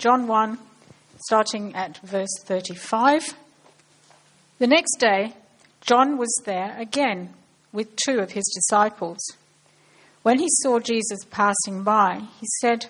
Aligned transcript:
John 0.00 0.26
1, 0.26 0.56
starting 1.26 1.74
at 1.74 1.98
verse 1.98 2.34
35. 2.46 3.34
The 4.58 4.66
next 4.66 4.96
day, 4.98 5.34
John 5.82 6.16
was 6.16 6.34
there 6.46 6.74
again 6.78 7.34
with 7.70 7.96
two 7.96 8.18
of 8.18 8.30
his 8.30 8.46
disciples. 8.46 9.18
When 10.22 10.38
he 10.38 10.46
saw 10.62 10.78
Jesus 10.78 11.18
passing 11.30 11.82
by, 11.84 12.22
he 12.40 12.46
said, 12.62 12.86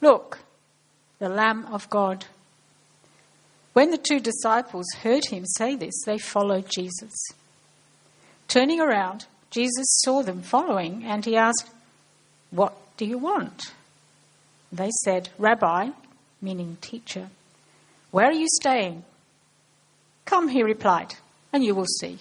Look, 0.00 0.38
the 1.18 1.28
Lamb 1.28 1.66
of 1.66 1.90
God. 1.90 2.26
When 3.72 3.90
the 3.90 3.98
two 3.98 4.20
disciples 4.20 4.86
heard 5.02 5.24
him 5.24 5.44
say 5.44 5.74
this, 5.74 6.04
they 6.06 6.18
followed 6.18 6.70
Jesus. 6.70 7.12
Turning 8.46 8.80
around, 8.80 9.26
Jesus 9.50 9.86
saw 10.04 10.22
them 10.22 10.42
following, 10.42 11.02
and 11.02 11.24
he 11.24 11.34
asked, 11.34 11.68
What 12.52 12.76
do 12.96 13.04
you 13.04 13.18
want? 13.18 13.72
They 14.70 14.90
said, 15.02 15.30
Rabbi, 15.38 15.90
meaning 16.42 16.76
teacher, 16.80 17.28
where 18.10 18.26
are 18.26 18.32
you 18.32 18.48
staying? 18.60 19.04
Come, 20.24 20.48
he 20.48 20.62
replied, 20.62 21.14
and 21.52 21.64
you 21.64 21.74
will 21.74 21.86
see. 21.86 22.18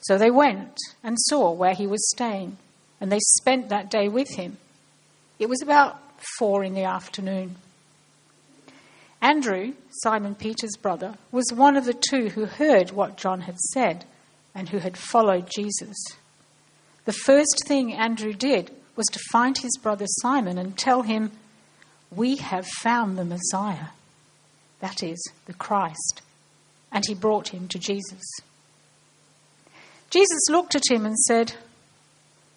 So 0.00 0.18
they 0.18 0.30
went 0.30 0.76
and 1.02 1.16
saw 1.18 1.52
where 1.52 1.74
he 1.74 1.86
was 1.86 2.10
staying, 2.10 2.56
and 3.00 3.10
they 3.10 3.20
spent 3.20 3.68
that 3.68 3.90
day 3.90 4.08
with 4.08 4.30
him. 4.30 4.58
It 5.38 5.48
was 5.48 5.62
about 5.62 5.98
four 6.38 6.62
in 6.62 6.74
the 6.74 6.84
afternoon. 6.84 7.56
Andrew, 9.22 9.74
Simon 10.02 10.34
Peter's 10.34 10.76
brother, 10.80 11.14
was 11.30 11.52
one 11.52 11.76
of 11.76 11.84
the 11.84 11.94
two 11.94 12.30
who 12.30 12.46
heard 12.46 12.90
what 12.90 13.16
John 13.16 13.42
had 13.42 13.58
said 13.58 14.04
and 14.54 14.70
who 14.70 14.78
had 14.78 14.96
followed 14.96 15.50
Jesus. 15.54 15.96
The 17.04 17.12
first 17.12 17.64
thing 17.66 17.92
Andrew 17.92 18.32
did 18.32 18.70
was 18.96 19.06
to 19.06 19.20
find 19.30 19.56
his 19.58 19.76
brother 19.82 20.06
Simon 20.20 20.58
and 20.58 20.76
tell 20.76 21.02
him, 21.02 21.32
We 22.14 22.36
have 22.36 22.66
found 22.66 23.16
the 23.16 23.24
Messiah, 23.24 23.88
that 24.80 25.02
is, 25.02 25.22
the 25.46 25.54
Christ. 25.54 26.22
And 26.92 27.04
he 27.06 27.14
brought 27.14 27.48
him 27.48 27.68
to 27.68 27.78
Jesus. 27.78 28.22
Jesus 30.10 30.48
looked 30.50 30.74
at 30.74 30.90
him 30.90 31.06
and 31.06 31.16
said, 31.18 31.54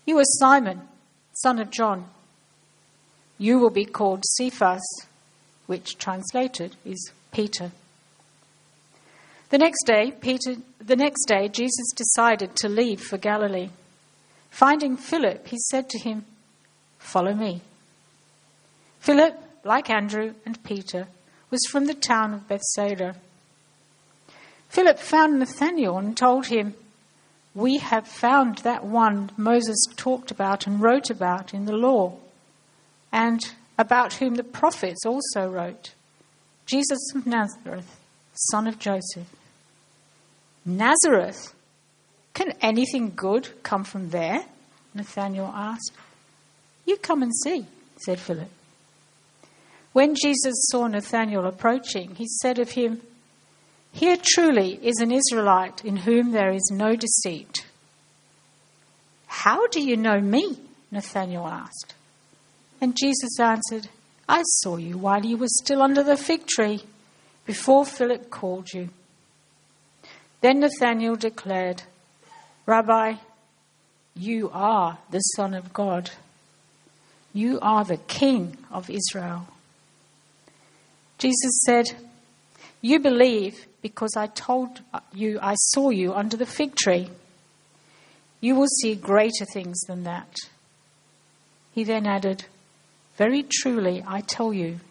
You 0.06 0.18
are 0.18 0.40
Simon, 0.40 0.82
son 1.34 1.60
of 1.60 1.70
John. 1.70 2.06
You 3.38 3.60
will 3.60 3.70
be 3.70 3.86
called 3.86 4.24
Cephas, 4.26 4.82
which 5.68 5.98
translated 5.98 6.76
is 6.84 7.12
Peter. 7.32 7.72
The 9.50 9.60
next 9.60 9.86
day, 9.86 10.12
Peter, 10.20 10.56
the 10.80 10.96
next 10.96 11.26
day, 11.26 11.48
Jesus 11.48 11.92
decided 11.96 12.56
to 12.56 12.70
leave 12.70 13.02
for 13.02 13.20
Galilee. 13.20 13.70
Finding 14.50 14.98
Philip, 14.98 15.48
he 15.48 15.58
said 15.60 15.90
to 15.90 16.00
him, 16.00 16.26
Follow 16.98 17.34
me. 17.34 17.62
Philip, 19.00 19.40
like 19.64 19.90
Andrew 19.90 20.34
and 20.46 20.64
Peter, 20.64 21.08
was 21.50 21.62
from 21.70 21.86
the 21.86 21.94
town 21.94 22.34
of 22.34 22.48
Bethsaida. 22.48 23.16
Philip 24.70 25.00
found 25.00 25.40
Nathanael 25.40 25.98
and 25.98 26.18
told 26.18 26.48
him, 26.48 26.74
We 27.54 27.78
have 27.78 28.08
found 28.08 28.60
that 28.60 28.84
one 28.84 29.32
Moses 29.38 29.78
talked 29.96 30.32
about 30.32 30.66
and 30.66 30.82
wrote 30.82 31.10
about 31.10 31.54
in 31.54 31.66
the 31.66 31.78
law, 31.78 32.18
and 33.12 33.42
about 33.78 34.14
whom 34.14 34.36
the 34.36 34.44
prophets 34.44 35.06
also 35.06 35.48
wrote 35.50 35.94
Jesus 36.66 37.14
of 37.14 37.28
Nazareth, 37.28 38.00
son 38.34 38.68
of 38.68 38.80
Joseph. 38.80 39.28
Nazareth? 40.66 41.54
Can 42.34 42.54
anything 42.62 43.14
good 43.16 43.50
come 43.64 43.84
from 43.84 44.10
there? 44.10 44.46
Nathanael 44.94 45.52
asked. 45.54 45.92
You 46.86 46.98
come 46.98 47.22
and 47.22 47.32
see, 47.44 47.66
said 47.98 48.20
Philip. 48.20 48.50
When 49.94 50.16
Jesus 50.16 50.56
saw 50.72 50.88
Nathanael 50.88 51.46
approaching, 51.46 52.16
he 52.16 52.28
said 52.28 52.60
of 52.60 52.72
him, 52.72 53.02
Here 53.92 54.18
truly 54.22 54.80
is 54.82 54.98
an 54.98 55.12
Israelite 55.12 55.86
in 55.86 55.98
whom 55.98 56.32
there 56.32 56.52
is 56.52 56.72
no 56.74 56.96
deceit. 56.96 57.66
How 59.28 59.68
do 59.68 59.82
you 59.82 59.96
know 59.96 60.20
me? 60.20 60.58
Nathanael 60.92 61.48
asked. 61.48 61.94
And 62.82 62.98
Jesus 62.98 63.40
answered, 63.40 63.88
I 64.28 64.42
saw 64.44 64.78
you 64.78 64.98
while 64.98 65.24
you 65.24 65.38
were 65.38 65.48
still 65.48 65.82
under 65.82 66.04
the 66.04 66.18
fig 66.18 66.48
tree, 66.48 66.84
before 67.46 67.86
Philip 67.86 68.30
called 68.30 68.74
you. 68.74 68.90
Then 70.42 70.60
Nathanael 70.60 71.16
declared, 71.16 71.84
Rabbi, 72.66 73.16
you 74.16 74.50
are 74.54 74.98
the 75.12 75.20
Son 75.20 75.54
of 75.54 75.74
God. 75.74 76.12
You 77.34 77.60
are 77.62 77.84
the 77.84 77.98
King 77.98 78.58
of 78.72 78.90
Israel. 78.90 79.48
Jesus 81.24 81.62
said, 81.66 81.86
You 82.82 83.00
believe 83.00 83.66
because 83.82 84.18
I 84.18 84.28
told 84.28 84.82
you 85.14 85.40
I 85.42 85.56
saw 85.56 85.90
you 85.90 86.14
under 86.14 86.36
the 86.36 86.46
fig 86.46 86.76
tree. 86.76 87.10
You 88.42 88.56
will 88.56 88.68
see 88.68 88.96
greater 88.96 89.46
things 89.46 89.80
than 89.88 90.04
that. 90.04 90.36
He 91.72 91.86
then 91.86 92.06
added, 92.06 92.44
Very 93.18 93.44
truly, 93.44 94.04
I 94.06 94.20
tell 94.20 94.52
you, 94.52 94.82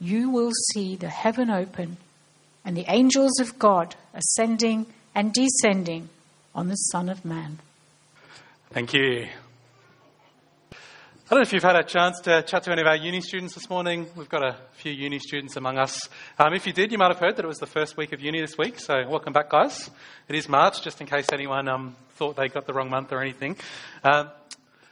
you 0.00 0.28
will 0.28 0.50
see 0.72 0.96
the 0.96 1.08
heaven 1.08 1.50
open 1.50 1.98
and 2.64 2.76
the 2.76 2.86
angels 2.88 3.38
of 3.38 3.56
God 3.60 3.94
ascending 4.12 4.86
and 5.14 5.32
descending 5.32 6.08
on 6.52 6.66
the 6.66 6.74
Son 6.74 7.08
of 7.08 7.24
Man. 7.24 7.60
Thank 8.72 8.92
you. 8.92 9.28
I 11.30 11.34
don't 11.34 11.42
know 11.42 11.46
if 11.46 11.52
you've 11.52 11.62
had 11.62 11.76
a 11.76 11.84
chance 11.84 12.18
to 12.22 12.42
chat 12.42 12.64
to 12.64 12.72
any 12.72 12.80
of 12.80 12.88
our 12.88 12.96
uni 12.96 13.20
students 13.20 13.54
this 13.54 13.70
morning. 13.70 14.08
We've 14.16 14.28
got 14.28 14.42
a 14.42 14.56
few 14.72 14.90
uni 14.90 15.20
students 15.20 15.54
among 15.54 15.78
us. 15.78 16.08
Um, 16.36 16.54
if 16.54 16.66
you 16.66 16.72
did, 16.72 16.90
you 16.90 16.98
might 16.98 17.12
have 17.12 17.20
heard 17.20 17.36
that 17.36 17.44
it 17.44 17.46
was 17.46 17.58
the 17.58 17.66
first 17.66 17.96
week 17.96 18.12
of 18.12 18.20
uni 18.20 18.40
this 18.40 18.58
week. 18.58 18.80
So 18.80 19.08
welcome 19.08 19.32
back, 19.32 19.48
guys. 19.48 19.90
It 20.28 20.34
is 20.34 20.48
March, 20.48 20.82
just 20.82 21.00
in 21.00 21.06
case 21.06 21.26
anyone 21.32 21.68
um, 21.68 21.94
thought 22.16 22.34
they 22.34 22.48
got 22.48 22.66
the 22.66 22.72
wrong 22.72 22.90
month 22.90 23.12
or 23.12 23.22
anything. 23.22 23.56
Um, 24.02 24.30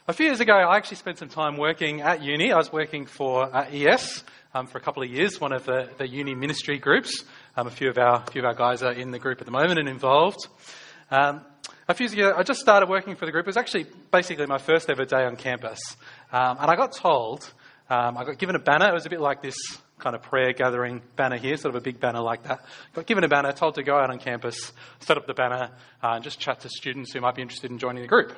a 0.06 0.12
few 0.12 0.26
years 0.26 0.38
ago, 0.38 0.52
I 0.52 0.76
actually 0.76 0.98
spent 0.98 1.18
some 1.18 1.28
time 1.28 1.56
working 1.56 2.02
at 2.02 2.22
uni. 2.22 2.52
I 2.52 2.56
was 2.56 2.72
working 2.72 3.06
for 3.06 3.52
uh, 3.52 3.66
ES 3.72 4.22
um, 4.54 4.68
for 4.68 4.78
a 4.78 4.80
couple 4.80 5.02
of 5.02 5.10
years, 5.10 5.40
one 5.40 5.52
of 5.52 5.64
the, 5.64 5.88
the 5.98 6.06
uni 6.06 6.36
ministry 6.36 6.78
groups. 6.78 7.24
Um, 7.56 7.66
a 7.66 7.70
few 7.72 7.90
of 7.90 7.98
our 7.98 8.22
a 8.24 8.30
few 8.30 8.42
of 8.42 8.44
our 8.44 8.54
guys 8.54 8.84
are 8.84 8.92
in 8.92 9.10
the 9.10 9.18
group 9.18 9.40
at 9.40 9.46
the 9.46 9.50
moment 9.50 9.80
and 9.80 9.88
involved. 9.88 10.46
Um, 11.10 11.40
a 11.90 11.94
few 11.94 12.04
years 12.04 12.12
ago, 12.12 12.34
I 12.36 12.42
just 12.42 12.60
started 12.60 12.90
working 12.90 13.16
for 13.16 13.24
the 13.24 13.32
group. 13.32 13.44
It 13.44 13.46
was 13.46 13.56
actually 13.56 13.86
basically 14.12 14.44
my 14.44 14.58
first 14.58 14.90
ever 14.90 15.06
day 15.06 15.24
on 15.24 15.36
campus. 15.36 15.78
Um, 16.32 16.58
and 16.60 16.70
I 16.70 16.76
got 16.76 16.92
told, 16.92 17.50
um, 17.88 18.18
I 18.18 18.24
got 18.24 18.38
given 18.38 18.54
a 18.54 18.58
banner. 18.58 18.88
It 18.88 18.94
was 18.94 19.06
a 19.06 19.10
bit 19.10 19.20
like 19.20 19.42
this 19.42 19.56
kind 19.98 20.14
of 20.14 20.22
prayer 20.22 20.52
gathering 20.52 21.02
banner 21.16 21.36
here, 21.36 21.56
sort 21.56 21.74
of 21.74 21.80
a 21.80 21.84
big 21.84 22.00
banner 22.00 22.20
like 22.20 22.44
that. 22.44 22.64
Got 22.94 23.06
given 23.06 23.24
a 23.24 23.28
banner, 23.28 23.52
told 23.52 23.74
to 23.76 23.82
go 23.82 23.96
out 23.96 24.10
on 24.10 24.18
campus, 24.18 24.72
set 25.00 25.16
up 25.16 25.26
the 25.26 25.34
banner, 25.34 25.70
uh, 26.02 26.12
and 26.12 26.24
just 26.24 26.38
chat 26.38 26.60
to 26.60 26.68
students 26.68 27.12
who 27.12 27.20
might 27.20 27.34
be 27.34 27.42
interested 27.42 27.70
in 27.70 27.78
joining 27.78 28.02
the 28.02 28.08
group. 28.08 28.32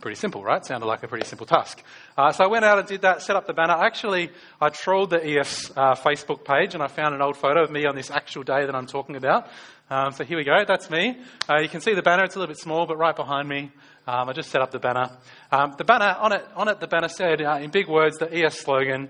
Pretty 0.00 0.16
simple, 0.16 0.42
right? 0.42 0.64
Sounded 0.64 0.86
like 0.86 1.02
a 1.02 1.08
pretty 1.08 1.26
simple 1.26 1.46
task. 1.46 1.82
Uh, 2.16 2.32
so 2.32 2.42
I 2.42 2.46
went 2.46 2.64
out 2.64 2.78
and 2.78 2.88
did 2.88 3.02
that, 3.02 3.20
set 3.20 3.36
up 3.36 3.46
the 3.46 3.52
banner. 3.52 3.74
Actually, 3.74 4.30
I 4.58 4.70
trawled 4.70 5.10
the 5.10 5.22
ES 5.22 5.72
uh, 5.76 5.94
Facebook 5.94 6.42
page 6.42 6.72
and 6.72 6.82
I 6.82 6.88
found 6.88 7.14
an 7.14 7.20
old 7.20 7.36
photo 7.36 7.62
of 7.62 7.70
me 7.70 7.84
on 7.84 7.94
this 7.94 8.10
actual 8.10 8.42
day 8.42 8.64
that 8.64 8.74
I'm 8.74 8.86
talking 8.86 9.16
about. 9.16 9.48
Um, 9.90 10.12
so 10.12 10.24
here 10.24 10.38
we 10.38 10.44
go, 10.44 10.64
that's 10.66 10.88
me. 10.88 11.18
Uh, 11.48 11.58
you 11.58 11.68
can 11.68 11.82
see 11.82 11.92
the 11.94 12.02
banner, 12.02 12.24
it's 12.24 12.34
a 12.34 12.38
little 12.38 12.50
bit 12.50 12.60
small, 12.60 12.86
but 12.86 12.96
right 12.96 13.14
behind 13.14 13.46
me, 13.46 13.72
um, 14.06 14.28
I 14.28 14.32
just 14.32 14.50
set 14.50 14.62
up 14.62 14.70
the 14.70 14.78
banner. 14.78 15.10
Um, 15.52 15.74
the 15.76 15.84
banner, 15.84 16.16
on 16.18 16.32
it, 16.32 16.44
on 16.56 16.68
it, 16.68 16.80
the 16.80 16.86
banner 16.86 17.08
said 17.08 17.42
uh, 17.42 17.58
in 17.60 17.70
big 17.70 17.88
words 17.88 18.18
the 18.18 18.32
ES 18.32 18.60
slogan, 18.60 19.08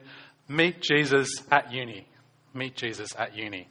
Meet 0.49 0.81
Jesus 0.83 1.29
at 1.51 1.73
Uni. 1.73 2.07
Meet 2.55 2.77
Jesus 2.77 3.11
at 3.17 3.37
Uni. 3.37 3.69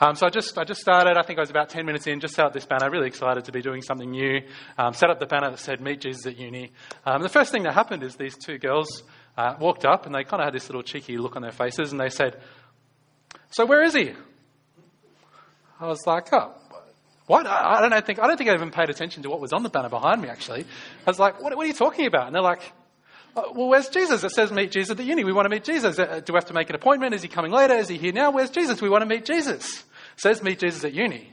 Um, 0.00 0.16
so 0.16 0.26
I 0.26 0.30
just, 0.30 0.58
I 0.58 0.64
just 0.64 0.80
started, 0.80 1.16
I 1.16 1.22
think 1.22 1.38
I 1.38 1.42
was 1.42 1.50
about 1.50 1.68
10 1.68 1.86
minutes 1.86 2.06
in, 2.06 2.18
just 2.18 2.34
set 2.34 2.44
up 2.44 2.52
this 2.52 2.66
banner, 2.66 2.90
really 2.90 3.06
excited 3.06 3.44
to 3.44 3.52
be 3.52 3.62
doing 3.62 3.80
something 3.80 4.10
new. 4.10 4.40
Um, 4.76 4.92
set 4.92 5.08
up 5.08 5.20
the 5.20 5.26
banner 5.26 5.50
that 5.50 5.60
said, 5.60 5.80
Meet 5.80 6.00
Jesus 6.00 6.26
at 6.26 6.36
Uni. 6.36 6.72
Um, 7.06 7.22
the 7.22 7.28
first 7.28 7.52
thing 7.52 7.62
that 7.62 7.74
happened 7.74 8.02
is 8.02 8.16
these 8.16 8.36
two 8.36 8.58
girls 8.58 9.04
uh, 9.36 9.54
walked 9.60 9.84
up 9.84 10.06
and 10.06 10.14
they 10.14 10.24
kind 10.24 10.42
of 10.42 10.46
had 10.46 10.54
this 10.54 10.68
little 10.68 10.82
cheeky 10.82 11.16
look 11.16 11.36
on 11.36 11.42
their 11.42 11.52
faces 11.52 11.92
and 11.92 12.00
they 12.00 12.08
said, 12.08 12.40
So 13.50 13.66
where 13.66 13.84
is 13.84 13.94
he? 13.94 14.12
I 15.80 15.86
was 15.86 16.06
like, 16.06 16.32
oh, 16.32 16.54
what? 17.26 17.46
I, 17.46 17.78
I 17.78 17.88
don't 17.88 18.06
think 18.06 18.18
I 18.18 18.26
don't 18.26 18.36
think 18.36 18.50
I 18.50 18.54
even 18.54 18.70
paid 18.70 18.90
attention 18.90 19.22
to 19.22 19.30
what 19.30 19.40
was 19.40 19.52
on 19.52 19.62
the 19.62 19.70
banner 19.70 19.88
behind 19.88 20.20
me. 20.20 20.28
Actually, 20.28 20.62
I 21.06 21.10
was 21.10 21.18
like, 21.18 21.42
what, 21.42 21.56
what 21.56 21.64
are 21.64 21.68
you 21.68 21.74
talking 21.74 22.06
about? 22.06 22.26
And 22.26 22.34
they're 22.34 22.42
like, 22.42 22.60
oh, 23.36 23.52
well, 23.54 23.68
where's 23.68 23.88
Jesus? 23.88 24.22
It 24.24 24.30
says 24.30 24.52
meet 24.52 24.70
Jesus 24.70 24.90
at 24.90 24.96
the 24.98 25.04
uni. 25.04 25.24
We 25.24 25.32
want 25.32 25.46
to 25.46 25.50
meet 25.50 25.64
Jesus. 25.64 25.98
Uh, 25.98 26.20
do 26.24 26.32
we 26.32 26.36
have 26.36 26.46
to 26.46 26.54
make 26.54 26.68
an 26.68 26.76
appointment? 26.76 27.14
Is 27.14 27.22
he 27.22 27.28
coming 27.28 27.50
later? 27.50 27.74
Is 27.74 27.88
he 27.88 27.96
here 27.96 28.12
now? 28.12 28.30
Where's 28.30 28.50
Jesus? 28.50 28.82
We 28.82 28.88
want 28.88 29.02
to 29.02 29.06
meet 29.06 29.24
Jesus. 29.24 29.64
It 29.64 30.20
says 30.20 30.42
meet 30.42 30.58
Jesus 30.58 30.84
at 30.84 30.92
uni. 30.92 31.32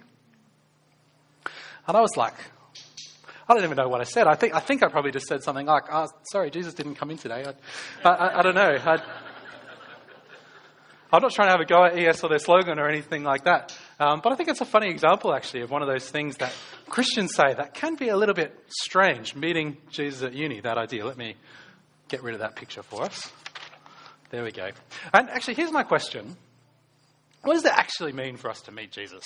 And 1.88 1.98
I 1.98 2.02
was 2.02 2.16
like, 2.16 2.36
I 3.50 3.54
don't 3.54 3.64
even 3.64 3.76
know 3.76 3.90
what 3.90 4.00
I 4.00 4.06
said. 4.06 4.28
I 4.28 4.36
think 4.36 4.56
I 4.56 4.62
think 4.62 4.84
I 4.84 4.88
probably 4.88 5.12
just 5.12 5.26
said 5.28 5.44
something 5.44 5.66
like, 5.66 5.84
oh, 5.92 6.08
"Sorry, 6.32 6.50
Jesus 6.52 6.74
didn't 6.74 6.96
come 6.96 7.12
in 7.12 7.18
today." 7.18 7.44
I, 8.06 8.10
I, 8.10 8.40
I 8.40 8.42
don't 8.44 8.56
know. 8.56 8.78
I, 8.82 9.02
I'm 11.12 11.22
not 11.22 11.34
trying 11.34 11.50
to 11.50 11.52
have 11.52 11.60
a 11.60 11.66
go 11.66 11.84
at 11.84 11.98
ES 11.98 12.24
or 12.24 12.30
their 12.30 12.40
slogan 12.40 12.80
or 12.80 12.88
anything 12.88 13.24
like 13.24 13.44
that. 13.44 13.78
Um, 14.02 14.20
but 14.24 14.34
I 14.34 14.36
think 14.36 14.50
it's 14.50 14.62
a 14.62 14.66
funny 14.66 14.90
example, 14.90 15.32
actually, 15.32 15.62
of 15.62 15.70
one 15.70 15.84
of 15.84 15.88
those 15.88 16.10
things 16.10 16.38
that 16.38 16.52
Christians 16.90 17.36
say 17.36 17.54
that 17.54 17.76
can 17.76 17.94
be 17.94 18.10
a 18.10 18.18
little 18.18 18.34
bit 18.34 18.58
strange, 18.68 19.36
meeting 19.36 19.78
Jesus 19.92 20.24
at 20.24 20.34
uni, 20.34 20.60
that 20.62 20.80
idea. 20.80 21.06
Let 21.06 21.18
me 21.18 21.36
get 22.08 22.24
rid 22.24 22.34
of 22.34 22.40
that 22.40 22.56
picture 22.56 22.82
for 22.82 23.04
us. 23.04 23.32
There 24.32 24.44
we 24.44 24.52
go. 24.52 24.72
And 25.14 25.30
actually, 25.30 25.54
here's 25.54 25.72
my 25.72 25.84
question 25.84 26.36
What 27.44 27.54
does 27.54 27.64
it 27.64 27.74
actually 27.74 28.14
mean 28.14 28.38
for 28.38 28.50
us 28.50 28.62
to 28.62 28.72
meet 28.72 28.92
Jesus? 28.92 29.24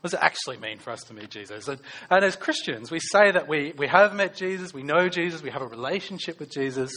What 0.00 0.12
does 0.12 0.14
it 0.14 0.22
actually 0.22 0.58
mean 0.58 0.78
for 0.78 0.92
us 0.92 1.02
to 1.04 1.14
meet 1.14 1.30
Jesus? 1.30 1.66
And, 1.66 1.80
and, 2.08 2.24
as 2.24 2.36
Christians, 2.36 2.92
we 2.92 3.00
say 3.00 3.32
that 3.32 3.48
we, 3.48 3.72
we 3.76 3.88
have 3.88 4.14
met 4.14 4.36
Jesus, 4.36 4.72
we 4.72 4.84
know 4.84 5.08
Jesus, 5.08 5.42
we 5.42 5.50
have 5.50 5.62
a 5.62 5.66
relationship 5.66 6.38
with 6.38 6.52
Jesus. 6.52 6.92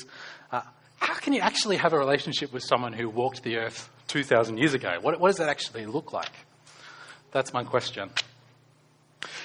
Uh, 0.51 0.61
how 0.97 1.15
can 1.15 1.33
you 1.33 1.41
actually 1.41 1.77
have 1.77 1.93
a 1.93 1.97
relationship 1.97 2.53
with 2.53 2.61
someone 2.61 2.93
who 2.93 3.09
walked 3.09 3.41
the 3.41 3.57
earth 3.57 3.89
2,000 4.09 4.59
years 4.59 4.75
ago? 4.75 4.99
What, 5.01 5.19
what 5.19 5.29
does 5.29 5.37
that 5.37 5.49
actually 5.49 5.87
look 5.87 6.13
like? 6.13 6.44
That's 7.35 7.51
my 7.51 7.65
question. 7.65 8.11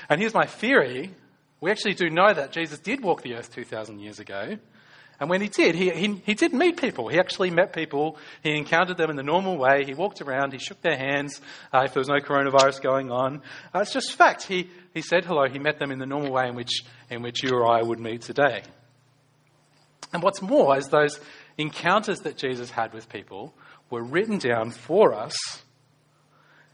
And 0.08 0.20
here's 0.20 0.32
my 0.32 0.46
theory. 0.46 1.10
We 1.60 1.72
actually 1.72 1.94
do 1.94 2.08
know 2.08 2.32
that 2.32 2.52
Jesus 2.52 2.78
did 2.78 3.02
walk 3.02 3.22
the 3.22 3.34
earth 3.34 3.52
2,000 3.52 3.98
years 3.98 4.20
ago. 4.20 4.58
And 5.18 5.28
when 5.28 5.40
he 5.40 5.48
did, 5.48 5.74
he, 5.74 5.90
he, 5.90 6.22
he 6.24 6.34
did 6.34 6.54
meet 6.54 6.76
people. 6.80 7.08
He 7.08 7.18
actually 7.18 7.50
met 7.50 7.72
people. 7.72 8.16
He 8.44 8.56
encountered 8.56 8.96
them 8.96 9.10
in 9.10 9.16
the 9.16 9.24
normal 9.24 9.58
way. 9.58 9.82
He 9.84 9.94
walked 9.94 10.20
around. 10.20 10.52
He 10.52 10.60
shook 10.60 10.80
their 10.82 10.96
hands 10.96 11.40
uh, 11.72 11.82
if 11.84 11.92
there 11.92 12.00
was 12.00 12.06
no 12.06 12.20
coronavirus 12.20 12.80
going 12.80 13.10
on. 13.10 13.42
Uh, 13.74 13.80
it's 13.80 13.92
just 13.92 14.14
fact. 14.14 14.44
He, 14.44 14.70
he 14.94 15.02
said 15.02 15.24
hello. 15.24 15.48
He 15.48 15.58
met 15.58 15.80
them 15.80 15.90
in 15.90 15.98
the 15.98 16.06
normal 16.06 16.30
way 16.30 16.46
in 16.46 16.54
which, 16.54 16.84
in 17.10 17.22
which 17.22 17.42
you 17.42 17.50
or 17.50 17.68
I 17.68 17.82
would 17.82 17.98
meet 17.98 18.22
today. 18.22 18.62
And 20.12 20.22
what's 20.22 20.40
more 20.40 20.78
is 20.78 20.86
those 20.86 21.18
encounters 21.58 22.20
that 22.20 22.36
Jesus 22.36 22.70
had 22.70 22.92
with 22.94 23.08
people 23.08 23.52
were 23.90 24.04
written 24.04 24.38
down 24.38 24.70
for 24.70 25.12
us 25.12 25.34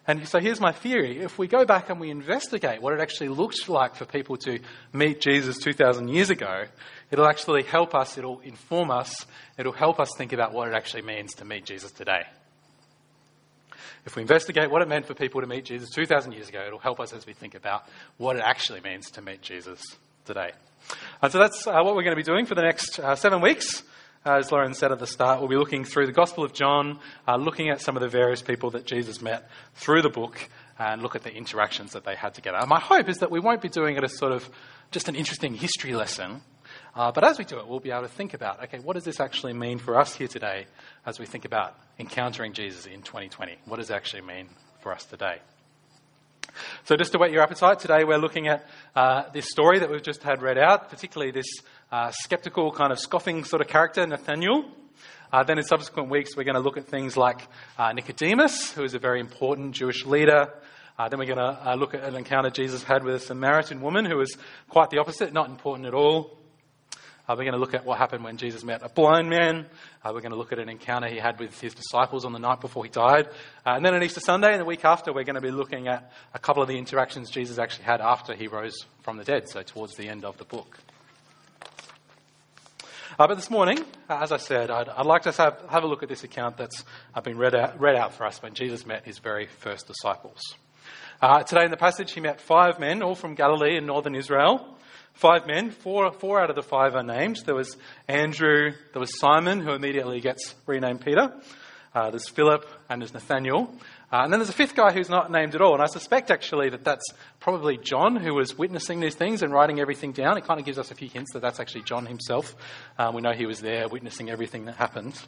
and 0.07 0.29
so 0.29 0.39
here's 0.39 0.61
my 0.61 0.73
theory. 0.73 1.19
If 1.19 1.39
we 1.39 1.49
go 1.49 1.65
back 1.65 1.91
and 1.91 1.99
we 1.99 2.11
investigate 2.11 2.81
what 2.81 2.93
it 2.93 3.01
actually 3.01 3.29
looks 3.29 3.69
like 3.69 3.97
for 3.97 4.05
people 4.05 4.37
to 4.39 4.61
meet 4.93 5.21
Jesus 5.21 5.59
2,000 5.59 6.09
years 6.09 6.31
ago, 6.31 6.65
it'll 7.11 7.27
actually 7.27 7.65
help 7.65 7.95
us, 7.95 8.17
it'll 8.17 8.41
inform 8.41 8.91
us, 8.91 9.27
it'll 9.59 9.73
help 9.73 9.99
us 9.99 10.11
think 10.17 10.33
about 10.33 10.53
what 10.53 10.69
it 10.69 10.75
actually 10.75 11.03
means 11.03 11.35
to 11.35 11.45
meet 11.45 11.65
Jesus 11.65 11.91
today. 11.91 12.23
If 14.05 14.15
we 14.15 14.23
investigate 14.23 14.71
what 14.71 14.83
it 14.83 14.89
meant 14.89 15.07
for 15.07 15.15
people 15.15 15.41
to 15.41 15.49
meet 15.49 15.65
Jesus 15.65 15.91
2,000 15.91 16.31
years 16.31 16.49
ago, 16.49 16.63
it'll 16.65 16.79
help 16.79 17.01
us 17.01 17.13
as 17.13 17.27
we 17.27 17.33
think 17.33 17.57
about 17.57 17.83
what 18.19 18.37
it 18.37 18.43
actually 18.45 18.81
means 18.81 19.11
to 19.13 19.23
meet 19.23 19.43
Jesus 19.43 19.83
today. 20.25 20.53
And 21.21 21.33
so 21.33 21.41
that's 21.41 21.67
uh, 21.67 21.73
what 21.83 21.97
we're 21.97 22.05
going 22.05 22.17
to 22.17 22.17
be 22.17 22.23
doing 22.23 22.47
for 22.47 22.55
the 22.55 22.63
next 22.63 23.01
uh, 23.01 23.17
seven 23.17 23.41
weeks. 23.41 23.83
As 24.27 24.51
Lauren 24.51 24.75
said 24.75 24.91
at 24.91 24.99
the 24.99 25.07
start, 25.07 25.39
we'll 25.39 25.49
be 25.49 25.57
looking 25.57 25.85
through 25.85 26.07
the 26.07 26.13
Gospel 26.13 26.43
of 26.43 26.53
John, 26.53 26.99
uh, 27.29 27.37
looking 27.37 27.69
at 27.69 27.81
some 27.81 27.97
of 27.97 28.03
the 28.03 28.09
various 28.09 28.43
people 28.43 28.71
that 28.71 28.85
Jesus 28.85 29.23
met 29.23 29.49
through 29.77 30.03
the 30.03 30.11
book, 30.11 30.49
and 30.81 31.01
look 31.01 31.15
at 31.15 31.23
the 31.23 31.33
interactions 31.33 31.93
that 31.93 32.03
they 32.03 32.17
had 32.17 32.35
together. 32.35 32.59
And 32.59 32.69
my 32.69 32.81
hope 32.81 33.09
is 33.09 33.19
that 33.19 33.31
we 33.31 33.39
won't 33.39 33.63
be 33.63 33.69
doing 33.69 33.97
it 33.97 34.03
as 34.03 34.19
sort 34.19 34.33
of 34.33 34.51
just 34.91 35.09
an 35.09 35.15
interesting 35.15 35.55
history 35.55 35.95
lesson, 35.95 36.41
uh, 36.97 37.13
but 37.13 37.23
as 37.23 37.39
we 37.39 37.45
do 37.45 37.61
it, 37.61 37.69
we'll 37.69 37.79
be 37.79 37.93
able 37.93 38.03
to 38.03 38.09
think 38.09 38.35
about 38.35 38.61
okay, 38.65 38.81
what 38.81 38.95
does 38.95 39.05
this 39.05 39.21
actually 39.21 39.53
mean 39.53 39.79
for 39.79 39.97
us 39.97 40.17
here 40.17 40.27
today 40.27 40.67
as 41.07 41.21
we 41.21 41.25
think 41.25 41.45
about 41.45 41.79
encountering 42.01 42.53
Jesus 42.53 42.85
in 42.85 43.03
2020? 43.03 43.57
What 43.67 43.77
does 43.77 43.91
it 43.91 43.95
actually 43.95 44.23
mean 44.23 44.49
for 44.81 44.93
us 44.93 45.05
today? 45.05 45.39
So, 46.85 46.97
just 46.97 47.13
to 47.13 47.19
whet 47.19 47.31
your 47.31 47.43
appetite, 47.43 47.79
today 47.79 48.03
we're 48.03 48.19
looking 48.19 48.49
at 48.49 48.67
uh, 48.97 49.25
this 49.33 49.49
story 49.51 49.79
that 49.79 49.91
we've 49.91 50.03
just 50.03 50.23
had 50.23 50.43
read 50.43 50.59
out, 50.59 50.91
particularly 50.91 51.31
this 51.31 51.47
uh, 51.93 52.11
skeptical, 52.11 52.73
kind 52.73 52.93
of 52.93 52.99
scoffing 52.99 53.45
sort 53.45 53.63
of 53.63 53.69
character, 53.69 54.07
Nathaniel. 54.07 54.65
Uh, 55.33 55.43
then 55.43 55.59
in 55.59 55.65
subsequent 55.65 56.11
weeks, 56.11 56.37
we're 56.37 56.45
going 56.45 56.55
to 56.57 56.61
look 56.61 56.77
at 56.77 56.87
things 56.87 57.17
like 57.17 57.47
uh, 57.79 57.93
Nicodemus, 57.93 58.73
who 58.73 58.85
is 58.85 58.95
a 58.95 58.99
very 58.99 59.21
important 59.21 59.73
Jewish 59.73 60.05
leader. 60.05 60.53
Uh, 60.99 61.09
then 61.09 61.19
we're 61.19 61.27
going 61.27 61.39
to 61.39 61.71
uh, 61.71 61.75
look 61.75 61.95
at 61.95 62.03
an 62.05 62.17
encounter 62.17 62.49
Jesus 62.49 62.83
had 62.83 63.05
with 63.05 63.17
a 63.17 63.21
Samaritan 63.21 63.81
woman 63.81 64.05
who 64.05 64.17
was 64.17 64.37
quite 64.69 64.91
the 64.91 64.99
opposite, 64.99 65.33
not 65.33 65.49
important 65.51 65.87
at 65.87 65.95
all. 65.95 66.39
Uh, 67.29 67.35
we're 67.37 67.45
going 67.45 67.53
to 67.53 67.59
look 67.59 67.75
at 67.75 67.85
what 67.85 67.99
happened 67.99 68.23
when 68.23 68.37
Jesus 68.37 68.63
met 68.63 68.83
a 68.83 68.89
blind 68.89 69.29
man. 69.29 69.67
Uh, 70.05 70.13
we're 70.15 70.21
going 70.21 70.31
to 70.31 70.39
look 70.39 70.53
at 70.53 70.61
an 70.61 70.69
encounter 70.69 71.09
he 71.09 71.19
had 71.19 71.41
with 71.41 71.61
his 71.61 71.75
disciples 71.75 72.25
on 72.25 72.33
the 72.33 72.39
night 72.39 72.61
before 72.61 72.85
he 72.85 72.91
died. 72.91 73.29
And 73.65 73.85
then 73.85 73.95
on 73.95 74.03
Easter 74.03 74.21
Sunday 74.21 74.53
and 74.53 74.61
the 74.61 74.65
week 74.65 74.85
after, 74.85 75.13
we're 75.13 75.25
going 75.25 75.35
to 75.35 75.41
be 75.41 75.51
looking 75.51 75.89
at 75.89 76.13
a 76.35 76.39
couple 76.39 76.63
of 76.63 76.69
the 76.69 76.79
interactions 76.79 77.29
Jesus 77.31 77.59
actually 77.59 77.85
had 77.85 78.01
after 78.01 78.33
he 78.35 78.47
rose 78.47 78.77
from 79.03 79.17
the 79.17 79.25
dead, 79.25 79.49
so 79.49 79.63
towards 79.63 79.97
the 79.97 80.09
end 80.09 80.25
of 80.25 80.39
the 80.39 80.45
book. 80.45 80.79
Uh, 83.19 83.27
but 83.27 83.37
this 83.37 83.49
morning, 83.49 83.79
uh, 84.11 84.19
as 84.21 84.31
I 84.31 84.37
said, 84.37 84.71
I'd, 84.71 84.91
I'd 84.91 85.07
like 85.07 85.23
to 85.23 85.33
have, 85.33 85.63
have, 85.71 85.85
a 85.85 85.87
look 85.87 86.03
at 86.03 86.09
this 86.11 86.23
account 86.23 86.59
that's 86.59 86.85
uh, 87.15 87.23
been 87.23 87.39
read 87.39 87.55
out, 87.55 87.81
read 87.81 87.97
out, 87.97 88.13
for 88.13 88.27
us 88.27 88.43
when 88.43 88.53
Jesus 88.53 88.85
met 88.85 89.07
his 89.07 89.21
very 89.21 89.47
first 89.47 89.87
disciples. 89.87 90.39
Uh, 91.23 91.43
today 91.43 91.65
in 91.65 91.71
the 91.71 91.79
passage, 91.79 92.13
he 92.13 92.21
met 92.21 92.43
five 92.43 92.79
men, 92.79 93.03
all 93.03 93.15
from 93.15 93.35
Galilee 93.35 93.79
and 93.79 93.87
northern 93.87 94.15
Israel. 94.15 94.77
Five 95.15 95.47
men, 95.47 95.71
four, 95.71 96.13
four 96.13 96.43
out 96.43 96.51
of 96.51 96.57
the 96.57 96.63
five 96.63 96.95
are 96.95 97.03
named. 97.03 97.39
There 97.47 97.55
was 97.55 97.79
Andrew, 98.07 98.73
there 98.93 99.01
was 99.01 99.19
Simon, 99.19 99.61
who 99.61 99.73
immediately 99.73 100.21
gets 100.21 100.55
renamed 100.67 101.01
Peter. 101.01 101.33
Uh, 101.95 102.11
there's 102.11 102.29
Philip, 102.29 102.69
and 102.91 103.01
there's 103.01 103.15
Nathaniel. 103.15 103.75
Uh, 104.13 104.23
and 104.23 104.33
then 104.33 104.39
there's 104.39 104.51
a 104.51 104.55
fifth 104.55 104.77
guy 104.77 104.93
who's 104.93 105.09
not 105.09 105.31
named 105.31 105.55
at 105.55 105.61
all. 105.61 105.75
And 105.75 105.83
I 105.83 105.87
suspect 105.87 106.31
actually 106.31 106.71
that 106.71 106.85
that's 106.85 107.05
probably 107.41 107.77
John 107.77 108.17
who 108.17 108.35
was 108.35 108.57
witnessing 108.57 109.01
these 109.01 109.17
things 109.17 109.43
and 109.43 109.53
writing 109.53 109.81
everything 109.81 110.13
down. 110.13 110.37
It 110.37 110.45
kind 110.45 110.61
of 110.61 110.67
gives 110.67 110.79
us 110.79 110.91
a 110.91 110.95
few 110.95 111.09
hints 111.09 111.33
that 111.33 111.43
that's 111.43 111.59
actually 111.59 111.83
John 111.83 112.07
himself. 112.07 112.55
Um, 112.99 113.15
we 113.15 113.23
know 113.23 113.33
he 113.33 113.47
was 113.47 113.61
there 113.61 113.89
witnessing 113.89 114.31
everything 114.31 114.67
that 114.67 114.77
happened. 114.77 115.21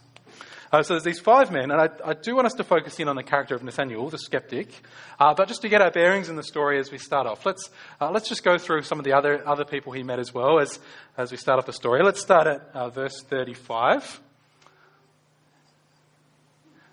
Uh, 0.71 0.83
so 0.83 0.95
there's 0.95 1.05
these 1.05 1.19
five 1.19 1.51
men, 1.51 1.71
and 1.71 1.81
I, 1.81 1.89
I, 2.05 2.13
do 2.13 2.35
want 2.35 2.47
us 2.47 2.53
to 2.55 2.65
focus 2.65 3.01
in 3.01 3.09
on 3.09 3.17
the 3.17 3.23
character 3.23 3.55
of 3.55 3.63
Nathaniel, 3.63 4.11
the 4.11 4.19
skeptic. 4.19 4.69
Uh, 5.19 5.33
but 5.33 5.49
just 5.49 5.63
to 5.63 5.69
get 5.71 5.81
our 5.81 5.91
bearings 5.91 6.29
in 6.29 6.37
the 6.37 6.43
story 6.43 6.79
as 6.79 6.93
we 6.93 6.99
start 6.99 7.27
off, 7.27 7.47
let's 7.47 7.71
uh, 8.03 8.11
let's 8.11 8.29
just 8.29 8.45
go 8.45 8.59
through 8.59 8.83
some 8.83 8.99
of 8.99 9.07
the 9.07 9.15
other 9.15 9.47
other 9.49 9.65
people 9.65 9.93
he 9.93 10.03
met 10.03 10.19
as 10.19 10.35
well 10.35 10.61
as 10.61 10.79
as 11.17 11.31
we 11.31 11.39
start 11.39 11.59
off 11.59 11.65
the 11.65 11.73
story. 11.73 12.03
Let's 12.03 12.21
start 12.21 12.47
at 12.47 12.69
uh, 12.75 12.91
verse 12.91 13.23
35. 13.23 14.21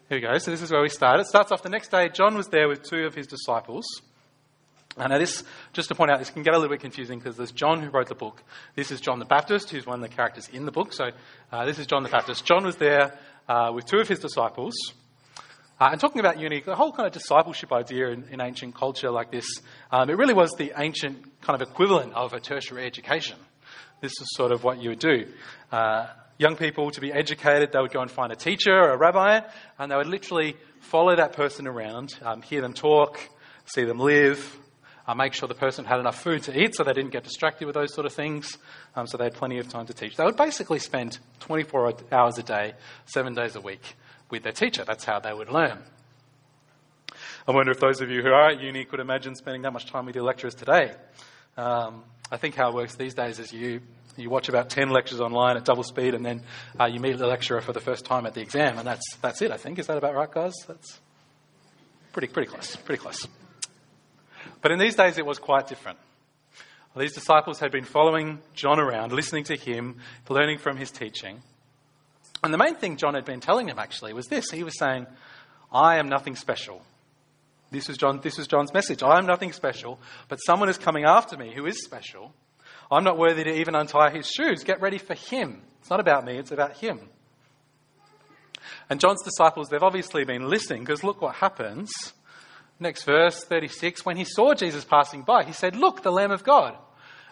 Here 0.08 0.20
we 0.20 0.22
go. 0.22 0.38
So 0.38 0.52
this 0.52 0.62
is 0.62 0.70
where 0.70 0.84
we 0.84 0.90
start. 0.90 1.20
It 1.20 1.26
starts 1.26 1.52
off 1.52 1.64
the 1.64 1.70
next 1.70 1.90
day. 1.90 2.10
John 2.10 2.36
was 2.36 2.48
there 2.50 2.68
with 2.68 2.84
two 2.84 3.08
of 3.08 3.16
his 3.16 3.26
disciples. 3.26 3.86
And 4.98 5.10
now 5.10 5.18
this, 5.18 5.44
just 5.74 5.90
to 5.90 5.96
point 5.96 6.12
out, 6.12 6.20
this 6.20 6.30
can 6.30 6.44
get 6.44 6.54
a 6.54 6.58
little 6.60 6.70
bit 6.70 6.82
confusing 6.82 7.18
because 7.18 7.36
there's 7.36 7.52
John 7.52 7.82
who 7.82 7.90
wrote 7.90 8.08
the 8.08 8.14
book. 8.14 8.44
This 8.76 8.92
is 8.92 9.02
John 9.02 9.18
the 9.18 9.26
Baptist, 9.26 9.72
who's 9.72 9.88
one 9.88 10.04
of 10.04 10.08
the 10.08 10.16
characters 10.16 10.48
in 10.54 10.66
the 10.66 10.72
book. 10.72 10.94
So 10.94 11.10
uh, 11.52 11.66
this 11.66 11.80
is 11.80 11.88
John 11.88 12.04
the 12.04 12.10
Baptist. 12.10 12.46
John 12.46 12.64
was 12.64 12.76
there 12.76 13.18
uh, 13.50 13.72
with 13.74 13.86
two 13.86 13.98
of 13.98 14.08
his 14.08 14.20
disciples. 14.20 14.76
Uh, 15.82 15.90
and 15.92 16.00
talking 16.00 16.20
about 16.20 16.40
unity, 16.40 16.62
the 16.64 16.76
whole 16.76 16.92
kind 16.92 17.08
of 17.08 17.12
discipleship 17.12 17.74
idea 17.74 18.10
in, 18.10 18.26
in 18.30 18.42
ancient 18.42 18.76
culture 18.76 19.10
like 19.10 19.32
this, 19.32 19.48
um, 19.92 20.12
it 20.12 20.18
really 20.18 20.36
was 20.36 20.52
the 20.60 20.72
ancient 20.78 21.42
kind 21.42 21.60
of 21.60 21.68
equivalent 21.68 22.14
of 22.14 22.32
a 22.34 22.40
tertiary 22.40 22.86
education. 22.86 23.40
This 24.02 24.12
is 24.22 24.28
sort 24.36 24.52
of 24.52 24.64
what 24.64 24.80
you 24.80 24.90
would 24.90 25.00
do. 25.00 25.26
Young 26.38 26.56
people 26.58 26.92
to 26.92 27.00
be 27.00 27.14
educated, 27.14 27.72
they 27.72 27.80
would 27.80 27.94
go 27.94 28.02
and 28.02 28.12
find 28.12 28.32
a 28.32 28.36
teacher 28.36 28.74
or 28.74 28.92
a 28.92 28.98
rabbi, 28.98 29.40
and 29.80 29.92
they 29.92 29.96
would 29.96 30.08
literally 30.08 30.58
follow 30.80 31.16
that 31.16 31.34
person 31.34 31.68
around, 31.68 32.14
um, 32.24 32.42
hear 32.42 32.62
them 32.62 32.74
talk, 32.74 33.20
see 33.66 33.86
them 33.86 34.00
live, 34.00 34.58
uh, 35.08 35.14
make 35.14 35.34
sure 35.34 35.48
the 35.48 35.56
person 35.56 35.86
had 35.86 36.00
enough 36.00 36.22
food 36.22 36.44
to 36.44 36.60
eat 36.60 36.76
so 36.76 36.84
they 36.84 36.94
didn't 36.94 37.12
get 37.12 37.24
distracted 37.24 37.66
with 37.66 37.76
those 37.76 37.94
sort 37.94 38.06
of 38.06 38.14
things, 38.14 38.58
um, 38.96 39.08
so 39.08 39.18
they 39.18 39.26
had 39.26 39.34
plenty 39.34 39.60
of 39.60 39.70
time 39.70 39.86
to 39.86 39.94
teach. 39.94 40.18
They 40.18 40.26
would 40.26 40.36
basically 40.36 40.80
spend 40.80 41.20
24 41.42 41.94
hours 42.12 42.38
a 42.38 42.44
day, 42.44 42.74
seven 43.06 43.34
days 43.34 43.56
a 43.56 43.62
week 43.62 43.96
with 44.30 44.44
their 44.44 44.52
teacher. 44.52 44.84
That's 44.84 45.06
how 45.06 45.20
they 45.20 45.34
would 45.34 45.50
learn. 45.50 45.80
I 47.48 47.52
wonder 47.52 47.72
if 47.72 47.80
those 47.80 48.02
of 48.02 48.10
you 48.10 48.24
who 48.24 48.30
are 48.30 48.50
at 48.50 48.60
uni 48.60 48.86
could 48.86 49.00
imagine 49.00 49.36
spending 49.36 49.62
that 49.62 49.72
much 49.72 49.86
time 49.86 50.08
with 50.08 50.16
your 50.16 50.26
lecturers 50.26 50.56
today. 50.56 50.94
Um, 51.56 52.04
I 52.32 52.38
think 52.38 52.56
how 52.56 52.70
it 52.70 52.74
works 52.74 52.96
these 52.96 53.14
days 53.14 53.38
is 53.38 53.54
you, 53.54 53.82
you 54.18 54.30
watch 54.30 54.50
about 54.50 54.70
10 54.70 54.90
lectures 54.90 55.20
online 55.20 55.58
at 55.58 55.66
double 55.66 55.84
speed 55.84 56.14
and 56.14 56.26
then 56.26 56.42
uh, 56.80 56.86
you 56.86 57.00
meet 57.00 57.18
the 57.18 57.28
lecturer 57.28 57.62
for 57.62 57.74
the 57.74 57.80
first 57.80 58.06
time 58.06 58.26
at 58.26 58.34
the 58.34 58.42
exam, 58.42 58.78
and 58.78 58.88
that's, 58.88 59.16
that's 59.22 59.42
it, 59.42 59.52
I 59.52 59.58
think. 59.58 59.80
Is 59.80 59.88
that 59.88 59.98
about 59.98 60.16
right, 60.16 60.32
guys? 60.32 60.54
That's 60.68 61.00
pretty, 62.14 62.28
pretty 62.28 62.50
close. 62.50 62.76
Pretty 62.76 63.02
close. 63.02 63.28
But 64.62 64.72
in 64.72 64.80
these 64.80 64.96
days, 64.96 65.18
it 65.18 65.26
was 65.26 65.40
quite 65.40 65.68
different. 65.68 66.00
These 66.98 67.14
disciples 67.14 67.60
had 67.60 67.72
been 67.72 67.84
following 67.84 68.40
John 68.54 68.80
around, 68.80 69.12
listening 69.12 69.44
to 69.46 69.58
him, 69.58 69.98
learning 70.30 70.60
from 70.60 70.78
his 70.78 70.92
teaching. 70.92 71.42
And 72.42 72.54
the 72.54 72.58
main 72.58 72.76
thing 72.76 72.96
John 72.96 73.16
had 73.16 73.26
been 73.26 73.42
telling 73.42 73.68
them 73.68 73.80
actually 73.80 74.14
was 74.14 74.28
this 74.28 74.50
he 74.50 74.64
was 74.64 74.78
saying, 74.80 75.08
I 75.74 75.98
am 75.98 76.08
nothing 76.08 76.38
special. 76.38 76.82
This 77.72 77.90
was, 77.90 77.98
John, 77.98 78.22
this 78.22 78.38
was 78.38 78.48
John's 78.48 78.74
message. 78.74 79.04
I 79.04 79.18
am 79.18 79.26
nothing 79.26 79.52
special, 79.52 80.00
but 80.30 80.38
someone 80.38 80.70
is 80.70 80.78
coming 80.78 81.04
after 81.04 81.36
me 81.36 81.54
who 81.54 81.66
is 81.66 81.84
special. 81.84 82.34
I'm 82.96 83.04
not 83.04 83.18
worthy 83.18 83.44
to 83.44 83.54
even 83.54 83.76
untie 83.76 84.12
his 84.12 84.28
shoes. 84.28 84.64
Get 84.64 84.82
ready 84.82 84.98
for 84.98 85.16
him. 85.16 85.62
It's 85.80 85.90
not 85.90 86.00
about 86.00 86.26
me, 86.26 86.38
it's 86.38 86.52
about 86.52 86.78
him. 86.78 87.00
And 88.90 89.00
John's 89.00 89.24
disciples, 89.24 89.68
they've 89.70 89.84
obviously 89.84 90.24
been 90.24 90.48
listening 90.48 90.84
because 90.84 91.04
look 91.04 91.22
what 91.22 91.36
happens. 91.36 91.92
Next 92.80 93.04
verse, 93.04 93.44
36. 93.44 94.06
When 94.06 94.18
he 94.18 94.26
saw 94.26 94.54
Jesus 94.54 94.86
passing 94.86 95.24
by, 95.24 95.44
he 95.44 95.54
said, 95.54 95.76
Look, 95.76 96.04
the 96.04 96.12
Lamb 96.12 96.32
of 96.32 96.44
God. 96.44 96.78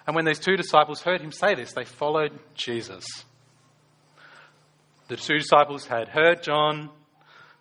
And 0.06 0.16
when 0.16 0.26
these 0.26 0.40
two 0.40 0.58
disciples 0.58 1.02
heard 1.02 1.22
him 1.22 1.32
say 1.32 1.56
this, 1.56 1.74
they 1.74 1.86
followed 1.86 2.38
Jesus. 2.56 3.06
The 5.08 5.16
two 5.16 5.40
disciples 5.40 5.86
had 5.86 6.10
heard 6.10 6.44
John. 6.44 6.90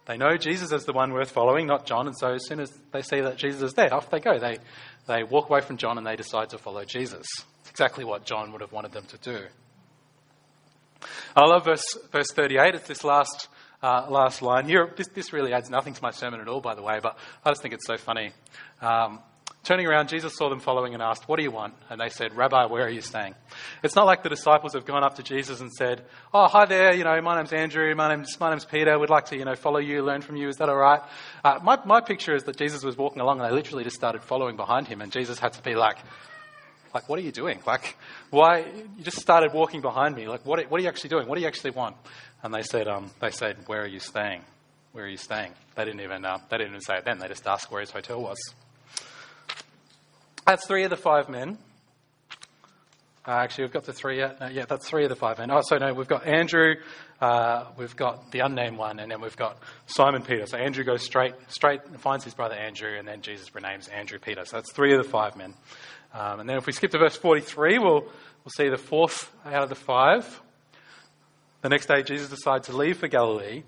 They 0.06 0.16
know 0.16 0.37
Jesus 0.37 0.73
is 0.73 0.85
the 0.85 0.92
one 0.92 1.12
worth 1.12 1.30
following, 1.30 1.66
not 1.66 1.87
John. 1.87 2.06
And 2.06 2.16
so 2.16 2.32
as 2.32 2.47
soon 2.47 2.59
as 2.59 2.73
they 2.92 3.02
see 3.02 3.21
that 3.21 3.37
Jesus 3.37 3.62
is 3.62 3.75
there, 3.75 3.94
off 3.94 4.11
they 4.11 4.21
go. 4.21 4.38
They, 4.38 4.59
they 5.06 5.23
walk 5.23 5.49
away 5.49 5.61
from 5.61 5.76
John 5.76 5.99
and 5.99 6.06
they 6.06 6.16
decide 6.16 6.50
to 6.50 6.59
follow 6.59 6.85
Jesus. 6.85 7.26
Exactly 7.73 8.05
what 8.05 8.25
John 8.25 8.52
would 8.52 8.61
have 8.61 8.71
wanted 8.71 8.93
them 8.93 9.07
to 9.07 9.19
do. 9.19 9.47
I 11.35 11.47
love 11.47 11.64
verse, 11.64 11.99
verse 12.12 12.31
38. 12.31 12.75
It's 12.75 12.87
this 12.87 13.02
last 13.02 13.49
uh, 13.83 14.07
last 14.09 14.43
line. 14.43 14.67
This, 14.97 15.09
this 15.09 15.33
really 15.33 15.52
adds 15.52 15.69
nothing 15.69 15.95
to 15.95 16.02
my 16.02 16.12
sermon 16.12 16.41
at 16.41 16.47
all, 16.47 16.61
by 16.61 16.75
the 16.75 16.83
way, 16.83 17.00
but 17.02 17.19
I 17.45 17.50
just 17.50 17.62
think 17.62 17.75
it's 17.75 17.87
so 17.87 17.97
funny. 17.97 18.33
Um, 18.81 19.19
Turning 19.64 19.87
around, 19.87 20.09
Jesus 20.09 20.35
saw 20.37 20.49
them 20.49 20.59
following 20.59 20.93
and 20.93 21.00
asked, 21.00 21.29
What 21.29 21.37
do 21.37 21.45
you 21.45 21.52
want? 21.52 21.75
And 21.88 22.00
they 22.00 22.09
said, 22.09 22.35
Rabbi, 22.35 22.67
where 22.67 22.85
are 22.85 22.91
you 22.91 23.00
staying? 23.00 23.37
It's 23.85 23.95
not 23.95 24.07
like 24.07 24.25
the 24.25 24.29
disciples 24.29 24.73
have 24.73 24.85
gone 24.85 25.05
up 25.05 25.14
to 25.17 25.23
Jesus 25.23 25.61
and 25.61 25.71
said, 25.71 26.05
Oh, 26.35 26.49
hi 26.49 26.64
there, 26.64 26.93
you 26.93 27.05
know, 27.05 27.21
my 27.21 27.37
name's 27.37 27.52
Andrew, 27.52 27.95
my 27.95 28.12
name's, 28.12 28.41
my 28.41 28.50
name's 28.50 28.64
Peter, 28.64 28.99
we'd 28.99 29.09
like 29.09 29.26
to, 29.26 29.37
you 29.37 29.45
know, 29.45 29.55
follow 29.55 29.79
you, 29.79 30.02
learn 30.02 30.21
from 30.21 30.35
you, 30.35 30.49
is 30.49 30.57
that 30.57 30.69
all 30.69 30.76
right? 30.76 31.00
Uh, 31.45 31.61
my, 31.62 31.79
my 31.85 32.00
picture 32.00 32.35
is 32.35 32.43
that 32.45 32.57
Jesus 32.57 32.83
was 32.83 32.97
walking 32.97 33.23
along 33.23 33.41
and 33.41 33.49
they 33.49 33.55
literally 33.55 33.85
just 33.85 33.95
started 33.95 34.25
following 34.25 34.57
behind 34.57 34.88
him, 34.88 35.00
and 35.00 35.12
Jesus 35.12 35.38
had 35.38 35.52
to 35.52 35.62
be 35.62 35.76
like, 35.76 35.99
like, 36.94 37.08
what 37.08 37.18
are 37.18 37.22
you 37.22 37.32
doing? 37.32 37.61
Like, 37.66 37.96
why? 38.30 38.58
You 38.61 39.02
just 39.02 39.20
started 39.20 39.52
walking 39.52 39.80
behind 39.80 40.14
me. 40.14 40.28
Like, 40.28 40.44
what, 40.44 40.62
what 40.70 40.78
are 40.78 40.82
you 40.82 40.88
actually 40.88 41.11
doing? 41.11 41.26
What 41.26 41.37
do 41.37 41.40
you 41.40 41.49
actually 41.49 41.70
want? 41.70 41.96
And 42.42 42.52
they 42.52 42.62
said, 42.62 42.88
um, 42.88 43.11
they 43.20 43.30
said, 43.30 43.56
where 43.66 43.82
are 43.82 43.87
you 43.87 44.00
staying? 44.00 44.42
Where 44.92 45.04
are 45.04 45.08
you 45.08 45.16
staying? 45.16 45.52
They 45.75 45.84
didn't 45.84 46.00
even, 46.00 46.25
uh, 46.25 46.38
they 46.50 46.58
didn't 46.58 46.72
even 46.72 46.80
say 46.82 46.96
it 46.96 47.04
then. 47.04 47.18
They 47.18 47.28
just 47.28 47.46
asked 47.46 47.70
where 47.70 47.80
his 47.80 47.90
hotel 47.90 48.20
was. 48.20 48.38
That's 50.44 50.66
three 50.66 50.84
of 50.84 50.90
the 50.90 50.96
five 50.96 51.28
men. 51.28 51.56
Uh, 53.26 53.30
actually, 53.30 53.64
we've 53.64 53.72
got 53.72 53.84
the 53.84 53.92
three. 53.92 54.20
Uh, 54.20 54.49
yeah, 54.50 54.64
that's 54.64 54.88
three 54.88 55.04
of 55.04 55.08
the 55.08 55.16
five 55.16 55.38
men. 55.38 55.49
Oh, 55.52 55.61
so 55.62 55.78
no, 55.78 55.94
we've 55.94 56.08
got 56.08 56.26
Andrew, 56.26 56.75
uh, 57.20 57.66
we've 57.76 57.94
got 57.94 58.32
the 58.32 58.40
unnamed 58.40 58.76
one, 58.76 58.99
and 58.99 59.12
then 59.12 59.20
we've 59.20 59.37
got 59.37 59.58
Simon 59.87 60.22
Peter. 60.22 60.44
So 60.46 60.58
Andrew 60.58 60.82
goes 60.82 61.04
straight, 61.04 61.34
straight 61.46 61.80
and 61.87 62.00
finds 62.00 62.25
his 62.25 62.34
brother 62.34 62.56
Andrew, 62.56 62.99
and 62.99 63.06
then 63.06 63.22
Jesus 63.22 63.50
renames 63.50 63.88
Andrew 63.92 64.18
Peter. 64.18 64.44
So 64.44 64.56
that's 64.56 64.72
three 64.72 64.92
of 64.92 65.00
the 65.00 65.08
five 65.08 65.37
men. 65.37 65.54
Um, 66.14 66.40
and 66.40 66.49
then 66.49 66.59
if 66.59 66.66
we 66.66 66.73
skip 66.73 66.90
to 66.90 66.99
verse 66.99 67.16
43, 67.16 67.78
we'll, 67.78 68.00
we'll 68.00 68.52
see 68.57 68.69
the 68.69 68.76
fourth 68.76 69.33
out 69.47 69.62
of 69.62 69.69
the 69.69 69.75
five. 69.75 70.42
The 71.62 71.69
next 71.69 71.87
day, 71.87 72.02
Jesus 72.02 72.28
decides 72.28 72.66
to 72.66 72.76
leave 72.76 72.99
for 72.99 73.09
Galilee, 73.09 73.62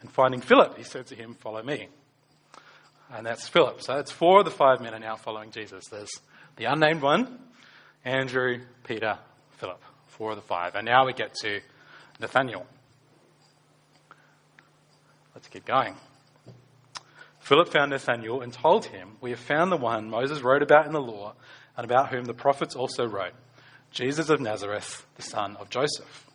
and 0.00 0.10
finding 0.10 0.40
Philip, 0.40 0.76
he 0.78 0.84
said 0.84 1.06
to 1.08 1.14
him, 1.14 1.34
Follow 1.34 1.62
me 1.62 1.88
and 3.12 3.26
that's 3.26 3.48
Philip. 3.48 3.82
So 3.82 3.96
that's 3.96 4.10
four 4.10 4.40
of 4.40 4.44
the 4.44 4.50
five 4.50 4.80
men 4.80 4.94
are 4.94 4.98
now 4.98 5.16
following 5.16 5.50
Jesus. 5.50 5.84
There's 5.90 6.10
the 6.56 6.66
unnamed 6.66 7.02
one, 7.02 7.38
Andrew, 8.04 8.60
Peter, 8.84 9.18
Philip. 9.58 9.82
Four 10.06 10.30
of 10.30 10.36
the 10.36 10.42
five. 10.42 10.74
And 10.74 10.84
now 10.84 11.06
we 11.06 11.12
get 11.12 11.34
to 11.42 11.60
Nathaniel. 12.20 12.66
Let's 15.34 15.48
keep 15.48 15.64
going. 15.64 15.94
Philip 17.40 17.68
found 17.68 17.90
Nathanael 17.90 18.42
and 18.42 18.52
told 18.52 18.84
him, 18.86 19.16
We 19.20 19.30
have 19.30 19.40
found 19.40 19.72
the 19.72 19.76
one 19.76 20.10
Moses 20.10 20.42
wrote 20.42 20.62
about 20.62 20.86
in 20.86 20.92
the 20.92 21.00
law 21.00 21.34
and 21.80 21.90
about 21.90 22.10
whom 22.10 22.26
the 22.26 22.34
prophets 22.34 22.76
also 22.76 23.06
wrote, 23.06 23.32
Jesus 23.90 24.28
of 24.28 24.38
Nazareth, 24.38 25.06
the 25.16 25.22
son 25.22 25.56
of 25.56 25.70
Joseph. 25.70 26.26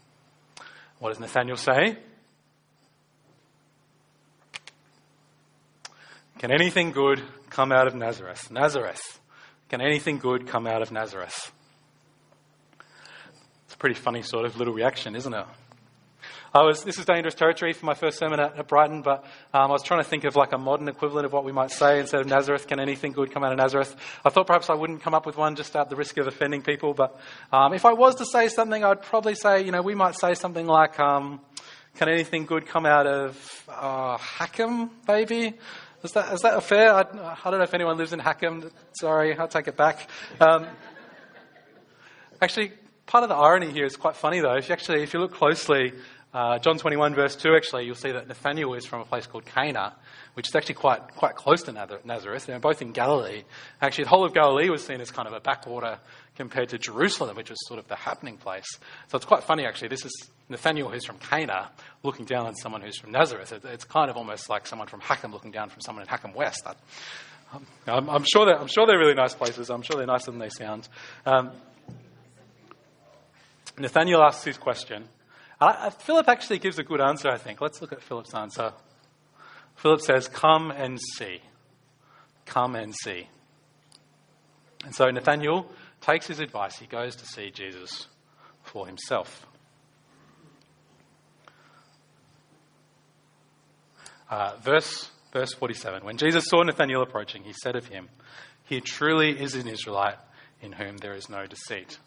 What 0.98 1.10
does 1.10 1.20
Nathanael 1.20 1.56
say? 1.56 2.00
Can 6.40 6.52
anything 6.52 6.90
good 6.90 7.22
come 7.52 7.72
out 7.72 7.86
of 7.86 7.94
Nazareth? 7.94 8.50
Nazareth. 8.50 9.20
Can 9.70 9.82
anything 9.82 10.18
good 10.18 10.48
come 10.48 10.66
out 10.66 10.82
of 10.82 10.92
Nazareth? 10.92 11.52
It's 13.66 13.76
a 13.76 13.78
pretty 13.78 13.94
funny 13.94 14.24
sort 14.24 14.46
of 14.46 14.58
little 14.58 14.74
reaction, 14.74 15.16
isn't 15.16 15.34
it? 15.36 15.46
I 16.56 16.64
was, 16.64 16.86
this 16.86 16.98
is 16.98 17.04
dangerous 17.04 17.36
territory 17.36 17.74
for 17.74 17.86
my 17.86 17.96
first 17.96 18.18
sermon 18.18 18.40
at, 18.40 18.58
at 18.58 18.70
Brighton, 18.70 19.02
but 19.02 19.26
um, 19.54 19.64
I 19.64 19.74
was 19.74 19.84
trying 19.84 20.02
to 20.02 20.10
think 20.10 20.24
of 20.24 20.38
like 20.38 20.54
a 20.54 20.58
modern 20.58 20.88
equivalent 20.88 21.26
of 21.26 21.34
what 21.34 21.44
we 21.44 21.52
might 21.52 21.70
say 21.70 22.00
instead 22.00 22.22
of 22.22 22.28
Nazareth. 22.28 22.66
Can 22.66 22.80
anything 22.80 23.12
good 23.12 23.34
come 23.34 23.44
out 23.44 23.52
of 23.52 23.58
Nazareth? 23.58 23.94
I 24.24 24.30
thought 24.30 24.48
perhaps 24.48 24.70
I 24.70 24.74
wouldn't 24.74 25.02
come 25.02 25.14
up 25.14 25.26
with 25.26 25.36
one 25.36 25.58
just 25.58 25.76
at 25.76 25.90
the 25.90 25.98
risk 25.98 26.16
of 26.16 26.28
offending 26.28 26.62
people, 26.62 26.94
but 26.94 27.20
um, 27.52 27.74
if 27.74 27.84
I 27.84 27.92
was 27.92 28.16
to 28.16 28.26
say 28.26 28.48
something, 28.48 28.86
I'd 28.86 29.02
probably 29.02 29.36
say, 29.36 29.66
you 29.66 29.74
know, 29.74 29.82
we 29.82 29.96
might 29.96 30.16
say 30.16 30.34
something 30.34 30.66
like, 30.66 30.98
um, 30.98 31.42
can 31.98 32.08
anything 32.08 32.46
good 32.46 32.68
come 32.68 32.86
out 32.86 33.06
of 33.06 33.66
uh, 33.68 34.18
Hackham, 34.18 34.92
maybe? 35.10 35.56
Is 36.04 36.14
that, 36.14 36.34
is 36.34 36.40
that 36.44 36.56
a 36.56 36.62
fair? 36.62 36.94
I, 36.94 37.02
I, 37.02 37.52
don't 37.52 37.58
know 37.58 37.64
if 37.64 37.74
anyone 37.74 37.98
lives 37.98 38.14
in 38.14 38.20
Hackham. 38.20 38.72
Sorry, 38.94 39.38
I'll 39.38 39.50
take 39.50 39.68
it 39.68 39.76
back. 39.76 40.10
Um, 40.40 40.68
actually, 42.42 42.72
part 43.08 43.24
of 43.24 43.30
the 43.30 43.36
irony 43.36 43.72
here 43.72 43.86
is 43.86 43.98
quite 43.98 44.16
funny, 44.16 44.40
though. 44.40 44.56
If 44.56 44.70
you 44.70 44.74
actually, 44.74 45.04
if 45.04 45.14
you 45.14 45.20
look 45.20 45.34
closely, 45.34 45.94
uh, 46.36 46.60
John 46.60 46.78
21, 46.78 47.16
verse 47.16 47.34
2, 47.38 47.56
actually, 47.56 47.86
you'll 47.86 47.96
see 47.96 48.12
that 48.12 48.28
Nathaniel 48.28 48.74
is 48.74 48.86
from 48.86 49.00
a 49.00 49.06
place 49.06 49.26
called 49.26 49.46
Cana, 49.46 49.96
which 50.34 50.50
is 50.50 50.56
actually 50.56 50.76
quite, 50.76 51.16
quite 51.16 51.36
close 51.36 51.64
to 51.64 51.72
Nazareth. 51.72 52.46
They're 52.46 52.60
both 52.60 52.82
in 52.82 52.92
Galilee. 52.92 53.44
Actually, 53.82 54.04
the 54.04 54.10
whole 54.10 54.26
of 54.26 54.34
Galilee 54.34 54.70
was 54.70 54.84
seen 54.84 55.00
as 55.00 55.12
kind 55.12 55.30
of 55.30 55.34
a 55.34 55.40
backwater 55.40 55.98
compared 56.36 56.68
to 56.70 56.78
Jerusalem, 56.78 57.38
which 57.38 57.50
was 57.50 57.58
sort 57.66 57.80
of 57.80 57.88
the 57.88 57.96
happening 57.96 58.36
place. 58.36 58.68
So 59.08 59.16
it's 59.16 59.24
quite 59.24 59.44
funny, 59.46 59.66
actually. 59.66 59.88
This 59.88 60.04
is 60.04 60.30
Nathaniel, 60.50 60.90
who's 60.90 61.06
from 61.06 61.20
Cana, 61.20 61.72
looking 62.04 62.26
down 62.26 62.46
on 62.48 62.56
someone 62.56 62.82
who's 62.82 63.00
from 63.00 63.12
Nazareth. 63.12 63.54
It's 63.64 63.86
kind 63.86 64.10
of 64.10 64.18
almost 64.18 64.50
like 64.50 64.68
someone 64.68 64.90
from 64.90 65.00
Hackham 65.00 65.32
looking 65.32 65.52
down 65.52 65.70
from 65.70 65.80
someone 65.80 66.02
in 66.02 66.10
Hackham 66.10 66.34
West. 66.34 66.68
I'm, 67.88 68.10
I'm, 68.10 68.26
sure 68.30 68.46
they're, 68.46 68.60
I'm 68.60 68.68
sure 68.68 68.86
they're 68.86 69.00
really 69.00 69.14
nice 69.14 69.34
places. 69.34 69.70
I'm 69.70 69.84
sure 69.84 69.96
they're 69.96 70.06
nicer 70.06 70.32
than 70.32 70.42
they 70.42 70.50
sound. 70.50 70.90
Um, 71.26 71.52
Nathaniel 73.78 74.22
asks 74.22 74.44
his 74.44 74.58
question. 74.58 75.08
Uh, 75.60 75.90
Philip 75.90 76.28
actually 76.28 76.60
gives 76.60 76.80
a 76.80 76.84
good 76.84 77.02
answer, 77.02 77.30
I 77.30 77.38
think. 77.38 77.62
Let's 77.62 77.82
look 77.82 77.94
at 77.94 78.02
Philip's 78.02 78.34
answer. 78.34 78.74
Philip 79.76 80.02
says, 80.02 80.28
Come 80.28 80.72
and 80.72 81.00
see. 81.18 81.40
Come 82.46 82.76
and 82.76 82.94
see. 82.94 83.28
And 84.84 84.94
so 84.94 85.10
Nathaniel 85.10 85.72
takes 86.02 86.28
his 86.28 86.40
advice. 86.40 86.78
He 86.78 86.86
goes 86.86 87.16
to 87.18 87.26
see 87.26 87.52
Jesus 87.52 88.08
for 88.64 88.86
himself. 88.86 89.46
Uh, 94.30 94.56
verse, 94.62 95.10
verse 95.32 95.54
47 95.54 96.04
When 96.04 96.18
Jesus 96.18 96.46
saw 96.48 96.64
Nathanael 96.64 97.02
approaching, 97.02 97.44
he 97.44 97.54
said 97.64 97.76
of 97.76 97.88
him, 97.88 98.10
He 98.64 98.82
truly 98.82 99.40
is 99.40 99.56
an 99.56 99.68
Israelite 99.68 100.18
in 100.62 100.74
whom 100.74 100.98
there 100.98 101.14
is 101.14 101.30
no 101.30 101.46
deceit. 101.46 101.98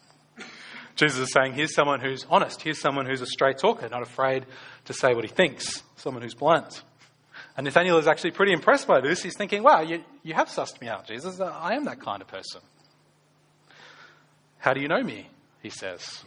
Jesus 0.99 1.19
is 1.19 1.31
saying, 1.31 1.53
Here's 1.53 1.73
someone 1.73 2.01
who's 2.01 2.25
honest. 2.29 2.61
Here's 2.61 2.79
someone 2.79 3.05
who's 3.05 3.21
a 3.21 3.25
straight 3.25 3.57
talker, 3.57 3.87
not 3.87 4.01
afraid 4.01 4.45
to 4.85 4.93
say 4.93 5.13
what 5.13 5.23
he 5.23 5.29
thinks, 5.29 5.81
someone 5.95 6.21
who's 6.21 6.33
blunt. 6.33 6.83
And 7.55 7.63
Nathaniel 7.63 7.97
is 7.99 8.07
actually 8.07 8.31
pretty 8.31 8.51
impressed 8.51 8.85
by 8.85 8.99
this. 8.99 9.23
He's 9.23 9.37
thinking, 9.37 9.63
Wow, 9.63 9.81
you, 9.81 10.03
you 10.23 10.33
have 10.33 10.49
sussed 10.49 10.81
me 10.81 10.89
out, 10.89 11.07
Jesus. 11.07 11.39
Uh, 11.39 11.45
I 11.45 11.75
am 11.75 11.85
that 11.85 12.01
kind 12.01 12.21
of 12.21 12.27
person. 12.27 12.59
How 14.57 14.73
do 14.73 14.81
you 14.81 14.89
know 14.89 15.01
me? 15.01 15.29
He 15.61 15.69
says. 15.69 16.25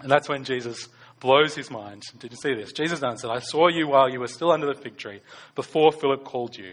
And 0.00 0.10
that's 0.10 0.28
when 0.28 0.42
Jesus 0.42 0.88
blows 1.20 1.54
his 1.54 1.70
mind. 1.70 2.02
Did 2.18 2.32
you 2.32 2.36
see 2.36 2.54
this? 2.54 2.72
Jesus 2.72 3.04
answered, 3.04 3.30
I 3.30 3.38
saw 3.38 3.68
you 3.68 3.86
while 3.86 4.08
you 4.08 4.18
were 4.18 4.26
still 4.26 4.50
under 4.50 4.66
the 4.66 4.74
fig 4.74 4.96
tree, 4.96 5.20
before 5.54 5.92
Philip 5.92 6.24
called 6.24 6.56
you. 6.56 6.72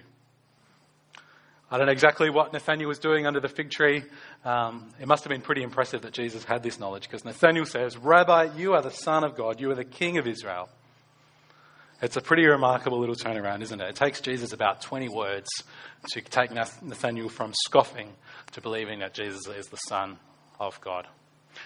I 1.71 1.77
don't 1.77 1.85
know 1.85 1.93
exactly 1.93 2.29
what 2.29 2.51
Nathaniel 2.51 2.89
was 2.89 2.99
doing 2.99 3.25
under 3.25 3.39
the 3.39 3.47
fig 3.47 3.71
tree. 3.71 4.03
Um, 4.43 4.89
it 4.99 5.07
must 5.07 5.23
have 5.23 5.31
been 5.31 5.41
pretty 5.41 5.63
impressive 5.63 6.01
that 6.01 6.11
Jesus 6.11 6.43
had 6.43 6.63
this 6.63 6.77
knowledge 6.77 7.03
because 7.03 7.23
Nathaniel 7.23 7.65
says, 7.65 7.95
Rabbi, 7.95 8.49
you 8.57 8.73
are 8.73 8.81
the 8.81 8.91
Son 8.91 9.23
of 9.23 9.37
God, 9.37 9.61
you 9.61 9.71
are 9.71 9.75
the 9.75 9.85
King 9.85 10.17
of 10.17 10.27
Israel. 10.27 10.67
It's 12.01 12.17
a 12.17 12.21
pretty 12.21 12.45
remarkable 12.45 12.99
little 12.99 13.15
turnaround, 13.15 13.61
isn't 13.61 13.79
it? 13.79 13.87
It 13.87 13.95
takes 13.95 14.19
Jesus 14.19 14.51
about 14.51 14.81
20 14.81 15.07
words 15.07 15.47
to 16.09 16.21
take 16.21 16.51
Nathaniel 16.51 17.29
from 17.29 17.53
scoffing 17.53 18.09
to 18.51 18.59
believing 18.59 18.99
that 18.99 19.13
Jesus 19.13 19.47
is 19.47 19.67
the 19.67 19.77
Son 19.77 20.17
of 20.59 20.81
God. 20.81 21.07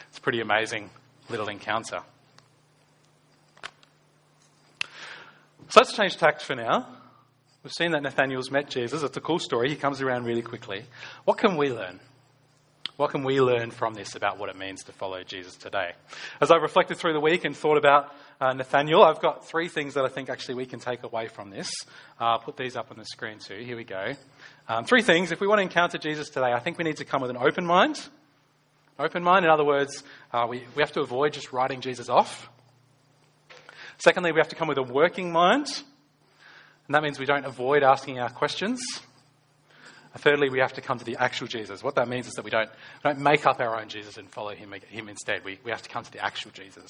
It's 0.09 0.19
a 0.19 0.21
pretty 0.21 0.41
amazing 0.41 0.91
little 1.29 1.47
encounter. 1.47 2.01
So 5.69 5.79
let's 5.79 5.93
change 5.93 6.17
tact 6.17 6.43
for 6.43 6.53
now. 6.53 6.85
We've 7.65 7.73
seen 7.73 7.93
that 7.93 8.03
Nathaniel's 8.03 8.51
met 8.51 8.69
Jesus. 8.69 9.01
It's 9.01 9.17
a 9.17 9.21
cool 9.21 9.39
story. 9.39 9.69
He 9.69 9.75
comes 9.75 9.99
around 9.99 10.25
really 10.25 10.43
quickly. 10.43 10.85
What 11.23 11.39
can 11.39 11.57
we 11.57 11.71
learn? 11.71 11.99
What 12.95 13.09
can 13.09 13.23
we 13.23 13.41
learn 13.41 13.71
from 13.71 13.95
this 13.95 14.13
about 14.13 14.37
what 14.37 14.49
it 14.49 14.55
means 14.55 14.83
to 14.83 14.91
follow 14.91 15.23
Jesus 15.23 15.55
today? 15.55 15.93
As 16.39 16.51
I've 16.51 16.61
reflected 16.61 16.97
through 16.97 17.13
the 17.13 17.19
week 17.19 17.43
and 17.43 17.57
thought 17.57 17.79
about 17.79 18.13
uh, 18.39 18.53
Nathaniel, 18.53 19.03
I've 19.03 19.19
got 19.19 19.47
three 19.47 19.67
things 19.67 19.95
that 19.95 20.05
I 20.05 20.09
think 20.09 20.29
actually 20.29 20.53
we 20.53 20.67
can 20.67 20.79
take 20.79 21.01
away 21.01 21.27
from 21.27 21.49
this. 21.49 21.67
Uh, 22.21 22.25
I'll 22.25 22.39
put 22.39 22.55
these 22.55 22.75
up 22.75 22.91
on 22.91 22.99
the 22.99 23.05
screen 23.05 23.39
too. 23.39 23.57
Here 23.57 23.75
we 23.75 23.83
go. 23.83 24.11
Um, 24.69 24.85
three 24.85 25.01
things. 25.01 25.31
If 25.31 25.41
we 25.41 25.47
want 25.47 25.57
to 25.57 25.63
encounter 25.63 25.97
Jesus 25.97 26.29
today, 26.29 26.53
I 26.53 26.59
think 26.59 26.77
we 26.77 26.83
need 26.83 26.97
to 26.97 27.05
come 27.05 27.23
with 27.23 27.31
an 27.31 27.37
open 27.37 27.65
mind. 27.65 27.99
Open 28.99 29.23
mind, 29.23 29.43
in 29.43 29.49
other 29.49 29.65
words, 29.65 30.03
uh, 30.31 30.45
we, 30.47 30.63
we 30.75 30.83
have 30.83 30.91
to 30.91 31.01
avoid 31.01 31.33
just 31.33 31.51
writing 31.51 31.81
Jesus 31.81 32.09
off. 32.09 32.47
Secondly, 33.97 34.31
we 34.33 34.37
have 34.37 34.49
to 34.49 34.55
come 34.55 34.67
with 34.67 34.77
a 34.77 34.83
working 34.83 35.31
mind. 35.31 35.65
And 36.87 36.95
that 36.95 37.03
means 37.03 37.19
we 37.19 37.25
don't 37.25 37.45
avoid 37.45 37.83
asking 37.83 38.19
our 38.19 38.29
questions. 38.29 38.79
And 40.13 40.23
thirdly, 40.23 40.49
we 40.49 40.59
have 40.59 40.73
to 40.73 40.81
come 40.81 40.97
to 40.97 41.05
the 41.05 41.17
actual 41.19 41.47
Jesus. 41.47 41.83
What 41.83 41.95
that 41.95 42.07
means 42.07 42.27
is 42.27 42.33
that 42.33 42.45
we 42.45 42.51
don't, 42.51 42.69
we 42.69 43.09
don't 43.09 43.19
make 43.19 43.45
up 43.45 43.59
our 43.59 43.79
own 43.79 43.89
Jesus 43.89 44.17
and 44.17 44.29
follow 44.29 44.51
him, 44.51 44.73
him 44.89 45.09
instead. 45.09 45.43
We, 45.43 45.59
we 45.63 45.71
have 45.71 45.81
to 45.81 45.89
come 45.89 46.03
to 46.03 46.11
the 46.11 46.23
actual 46.23 46.51
Jesus. 46.51 46.89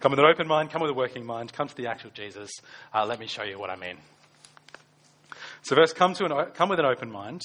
Come 0.00 0.12
with 0.12 0.18
an 0.18 0.26
open 0.26 0.46
mind, 0.46 0.70
come 0.70 0.82
with 0.82 0.90
a 0.90 0.94
working 0.94 1.24
mind, 1.24 1.52
come 1.52 1.68
to 1.68 1.74
the 1.74 1.88
actual 1.88 2.10
Jesus. 2.10 2.50
Uh, 2.94 3.04
let 3.06 3.18
me 3.18 3.26
show 3.26 3.42
you 3.42 3.58
what 3.58 3.70
I 3.70 3.76
mean. 3.76 3.96
So, 5.62 5.76
first, 5.76 5.94
come, 5.94 6.14
to 6.14 6.24
an, 6.24 6.50
come 6.54 6.68
with 6.68 6.78
an 6.78 6.86
open 6.86 7.10
mind. 7.10 7.42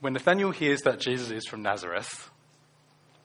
When 0.00 0.12
Nathaniel 0.12 0.50
hears 0.50 0.82
that 0.82 1.00
Jesus 1.00 1.30
is 1.30 1.46
from 1.46 1.62
Nazareth, 1.62 2.30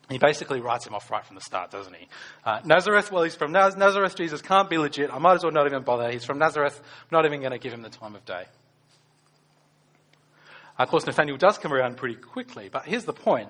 He 0.09 0.17
basically 0.17 0.59
writes 0.59 0.85
him 0.85 0.93
off 0.93 1.09
right 1.09 1.25
from 1.25 1.35
the 1.35 1.41
start, 1.41 1.71
doesn't 1.71 1.95
he? 1.95 2.07
Uh, 2.45 2.59
Nazareth, 2.65 3.11
well, 3.11 3.23
he's 3.23 3.35
from 3.35 3.51
Naz- 3.51 3.77
Nazareth. 3.77 4.15
Jesus 4.15 4.41
can't 4.41 4.69
be 4.69 4.77
legit. 4.77 5.13
I 5.13 5.17
might 5.17 5.35
as 5.35 5.43
well 5.43 5.51
not 5.51 5.65
even 5.65 5.83
bother. 5.83 6.11
He's 6.11 6.25
from 6.25 6.39
Nazareth. 6.39 6.79
I'm 6.83 7.07
not 7.11 7.25
even 7.25 7.39
going 7.39 7.53
to 7.53 7.57
give 7.57 7.71
him 7.71 7.81
the 7.81 7.89
time 7.89 8.15
of 8.15 8.25
day. 8.25 8.43
Of 10.77 10.89
course, 10.89 11.05
Nathaniel 11.05 11.37
does 11.37 11.57
come 11.57 11.71
around 11.71 11.97
pretty 11.97 12.15
quickly, 12.15 12.69
but 12.71 12.85
here's 12.85 13.05
the 13.05 13.13
point. 13.13 13.49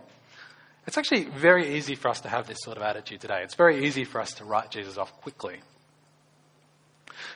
It's 0.85 0.97
actually 0.97 1.23
very 1.23 1.75
easy 1.75 1.95
for 1.95 2.09
us 2.09 2.21
to 2.21 2.29
have 2.29 2.47
this 2.47 2.59
sort 2.61 2.77
of 2.77 2.83
attitude 2.83 3.21
today. 3.21 3.41
It's 3.43 3.55
very 3.55 3.85
easy 3.85 4.03
for 4.03 4.19
us 4.19 4.33
to 4.35 4.45
write 4.45 4.69
Jesus 4.69 4.97
off 4.97 5.13
quickly. 5.21 5.61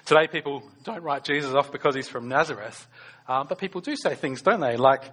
Today, 0.05 0.27
people 0.27 0.63
don't 0.83 1.01
write 1.01 1.23
Jesus 1.23 1.53
off 1.53 1.71
because 1.71 1.95
he's 1.95 2.09
from 2.09 2.27
Nazareth, 2.27 2.87
um, 3.27 3.47
but 3.47 3.57
people 3.57 3.81
do 3.81 3.95
say 3.95 4.15
things, 4.15 4.41
don't 4.41 4.59
they? 4.59 4.75
Like, 4.75 5.03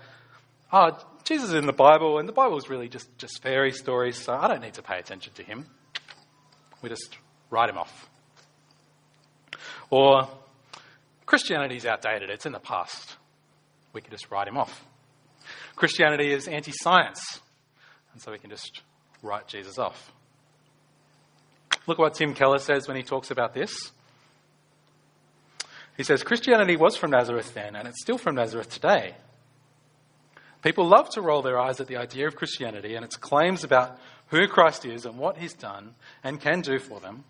oh, 0.72 0.98
Jesus 1.24 1.48
is 1.48 1.54
in 1.54 1.66
the 1.66 1.72
Bible, 1.72 2.18
and 2.18 2.28
the 2.28 2.32
Bible 2.32 2.58
is 2.58 2.68
really 2.68 2.88
just, 2.88 3.16
just 3.16 3.42
fairy 3.42 3.72
stories, 3.72 4.22
so 4.22 4.34
I 4.34 4.46
don't 4.46 4.60
need 4.60 4.74
to 4.74 4.82
pay 4.82 4.98
attention 4.98 5.32
to 5.34 5.42
him. 5.42 5.64
We 6.82 6.90
just 6.90 7.16
write 7.48 7.70
him 7.70 7.78
off. 7.78 8.10
Or, 9.88 10.28
Christianity 11.24 11.76
is 11.76 11.86
outdated, 11.86 12.28
it's 12.28 12.44
in 12.44 12.52
the 12.52 12.58
past. 12.58 13.16
We 13.94 14.02
can 14.02 14.10
just 14.10 14.30
write 14.30 14.48
him 14.48 14.58
off. 14.58 14.84
Christianity 15.76 16.30
is 16.30 16.46
anti 16.46 16.72
science, 16.72 17.40
and 18.12 18.20
so 18.20 18.30
we 18.30 18.38
can 18.38 18.50
just 18.50 18.82
write 19.22 19.48
Jesus 19.48 19.78
off. 19.78 20.12
Look 21.86 21.98
what 21.98 22.14
Tim 22.14 22.34
Keller 22.34 22.58
says 22.58 22.86
when 22.86 22.96
he 22.98 23.02
talks 23.02 23.30
about 23.30 23.54
this. 23.54 23.92
He 25.96 26.02
says 26.02 26.22
Christianity 26.22 26.76
was 26.76 26.96
from 26.96 27.12
Nazareth 27.12 27.54
then, 27.54 27.76
and 27.76 27.88
it's 27.88 28.02
still 28.02 28.18
from 28.18 28.34
Nazareth 28.34 28.68
today. 28.68 29.14
People 30.64 30.88
love 30.88 31.10
to 31.10 31.20
roll 31.20 31.42
their 31.42 31.60
eyes 31.60 31.78
at 31.80 31.88
the 31.88 31.98
idea 31.98 32.26
of 32.26 32.36
Christianity 32.36 32.94
and 32.94 33.04
its 33.04 33.16
claims 33.16 33.64
about 33.64 33.98
who 34.28 34.48
Christ 34.48 34.86
is 34.86 35.04
and 35.04 35.18
what 35.18 35.36
he's 35.36 35.52
done 35.52 35.94
and 36.24 36.40
can 36.40 36.62
do 36.62 36.78
for 36.78 37.00
them. 37.00 37.24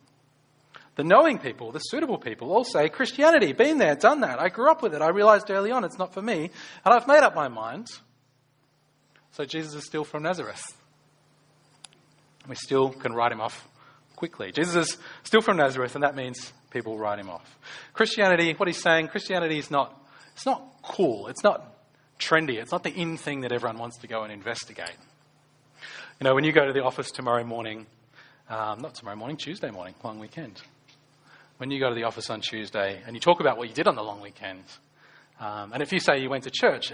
The 0.94 1.02
knowing 1.02 1.40
people, 1.40 1.72
the 1.72 1.80
suitable 1.80 2.18
people, 2.18 2.52
all 2.52 2.62
say, 2.62 2.88
Christianity, 2.88 3.52
been 3.52 3.78
there, 3.78 3.96
done 3.96 4.20
that. 4.20 4.40
I 4.40 4.50
grew 4.50 4.70
up 4.70 4.82
with 4.82 4.94
it. 4.94 5.02
I 5.02 5.08
realized 5.08 5.50
early 5.50 5.72
on 5.72 5.82
it's 5.82 5.98
not 5.98 6.14
for 6.14 6.22
me, 6.22 6.48
and 6.84 6.94
I've 6.94 7.08
made 7.08 7.24
up 7.24 7.34
my 7.34 7.48
mind. 7.48 7.88
So 9.32 9.44
Jesus 9.44 9.74
is 9.74 9.84
still 9.84 10.04
from 10.04 10.22
Nazareth. 10.22 10.64
We 12.48 12.54
still 12.54 12.90
can 12.90 13.14
write 13.14 13.32
him 13.32 13.40
off 13.40 13.66
quickly. 14.14 14.52
Jesus 14.52 14.76
is 14.76 14.98
still 15.24 15.40
from 15.40 15.56
Nazareth, 15.56 15.96
and 15.96 16.04
that 16.04 16.14
means 16.14 16.52
people 16.70 16.96
write 16.96 17.18
him 17.18 17.30
off. 17.30 17.58
Christianity, 17.94 18.54
what 18.56 18.68
he's 18.68 18.80
saying, 18.80 19.08
Christianity 19.08 19.58
is 19.58 19.72
not, 19.72 20.00
it's 20.34 20.46
not 20.46 20.62
cool. 20.84 21.26
It's 21.26 21.42
not 21.42 21.73
trendy. 22.18 22.60
It's 22.60 22.72
not 22.72 22.82
the 22.82 22.92
in 22.92 23.16
thing 23.16 23.42
that 23.42 23.52
everyone 23.52 23.78
wants 23.78 23.98
to 23.98 24.06
go 24.06 24.22
and 24.22 24.32
investigate. 24.32 24.96
You 26.20 26.24
know, 26.24 26.34
when 26.34 26.44
you 26.44 26.52
go 26.52 26.66
to 26.66 26.72
the 26.72 26.84
office 26.84 27.10
tomorrow 27.10 27.44
morning, 27.44 27.86
um, 28.48 28.80
not 28.80 28.94
tomorrow 28.94 29.16
morning, 29.16 29.36
Tuesday 29.36 29.70
morning, 29.70 29.94
long 30.02 30.18
weekend. 30.18 30.60
When 31.58 31.70
you 31.70 31.80
go 31.80 31.88
to 31.88 31.94
the 31.94 32.04
office 32.04 32.30
on 32.30 32.40
Tuesday 32.40 33.00
and 33.06 33.14
you 33.16 33.20
talk 33.20 33.40
about 33.40 33.58
what 33.58 33.68
you 33.68 33.74
did 33.74 33.86
on 33.86 33.94
the 33.94 34.02
long 34.02 34.20
weekend, 34.20 34.62
um, 35.40 35.72
and 35.72 35.82
if 35.82 35.92
you 35.92 35.98
say 35.98 36.18
you 36.18 36.30
went 36.30 36.44
to 36.44 36.50
church, 36.50 36.92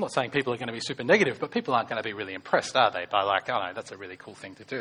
I'm 0.00 0.04
not 0.04 0.14
saying 0.14 0.30
people 0.30 0.54
are 0.54 0.56
going 0.56 0.68
to 0.68 0.72
be 0.72 0.80
super 0.80 1.04
negative, 1.04 1.36
but 1.38 1.50
people 1.50 1.74
aren't 1.74 1.90
going 1.90 2.02
to 2.02 2.08
be 2.08 2.14
really 2.14 2.32
impressed, 2.32 2.74
are 2.74 2.90
they? 2.90 3.04
By 3.04 3.20
like, 3.20 3.50
oh 3.50 3.66
no, 3.66 3.74
that's 3.74 3.92
a 3.92 3.98
really 3.98 4.16
cool 4.16 4.34
thing 4.34 4.54
to 4.54 4.64
do. 4.64 4.80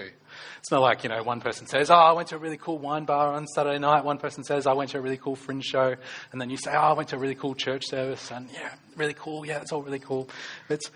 It's 0.59 0.71
not 0.71 0.79
like, 0.79 1.03
you 1.03 1.09
know, 1.09 1.21
one 1.23 1.41
person 1.41 1.67
says, 1.67 1.91
oh, 1.91 1.95
I 1.95 2.13
went 2.13 2.29
to 2.29 2.38
a 2.38 2.38
really 2.38 2.55
cool 2.55 2.77
wine 2.77 3.03
bar 3.03 3.33
on 3.33 3.45
Saturday 3.45 3.79
night. 3.79 4.05
One 4.05 4.17
person 4.17 4.45
says, 4.45 4.65
I 4.65 4.71
went 4.71 4.91
to 4.91 4.97
a 4.97 5.01
really 5.01 5.17
cool 5.17 5.35
fringe 5.35 5.65
show. 5.65 5.93
And 6.31 6.39
then 6.39 6.49
you 6.49 6.55
say, 6.55 6.71
oh, 6.71 6.79
I 6.79 6.93
went 6.93 7.09
to 7.09 7.17
a 7.17 7.19
really 7.19 7.35
cool 7.35 7.53
church 7.53 7.83
service. 7.88 8.31
And 8.31 8.49
yeah, 8.53 8.73
really 8.95 9.13
cool. 9.13 9.45
Yeah, 9.45 9.59
it's 9.59 9.73
all 9.73 9.81
really 9.81 9.99
cool. 9.99 10.29
It's, 10.69 10.89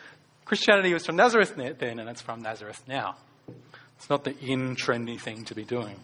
Christianity 0.45 0.93
was 0.93 1.05
from 1.05 1.17
Nazareth 1.17 1.57
then, 1.57 1.99
and 1.99 2.07
it's 2.07 2.21
from 2.21 2.43
Nazareth 2.43 2.81
now. 2.87 3.17
It's 3.97 4.09
not 4.09 4.23
the 4.23 4.39
in 4.39 4.77
trendy 4.77 5.19
thing 5.19 5.43
to 5.43 5.53
be 5.53 5.65
doing. 5.65 5.99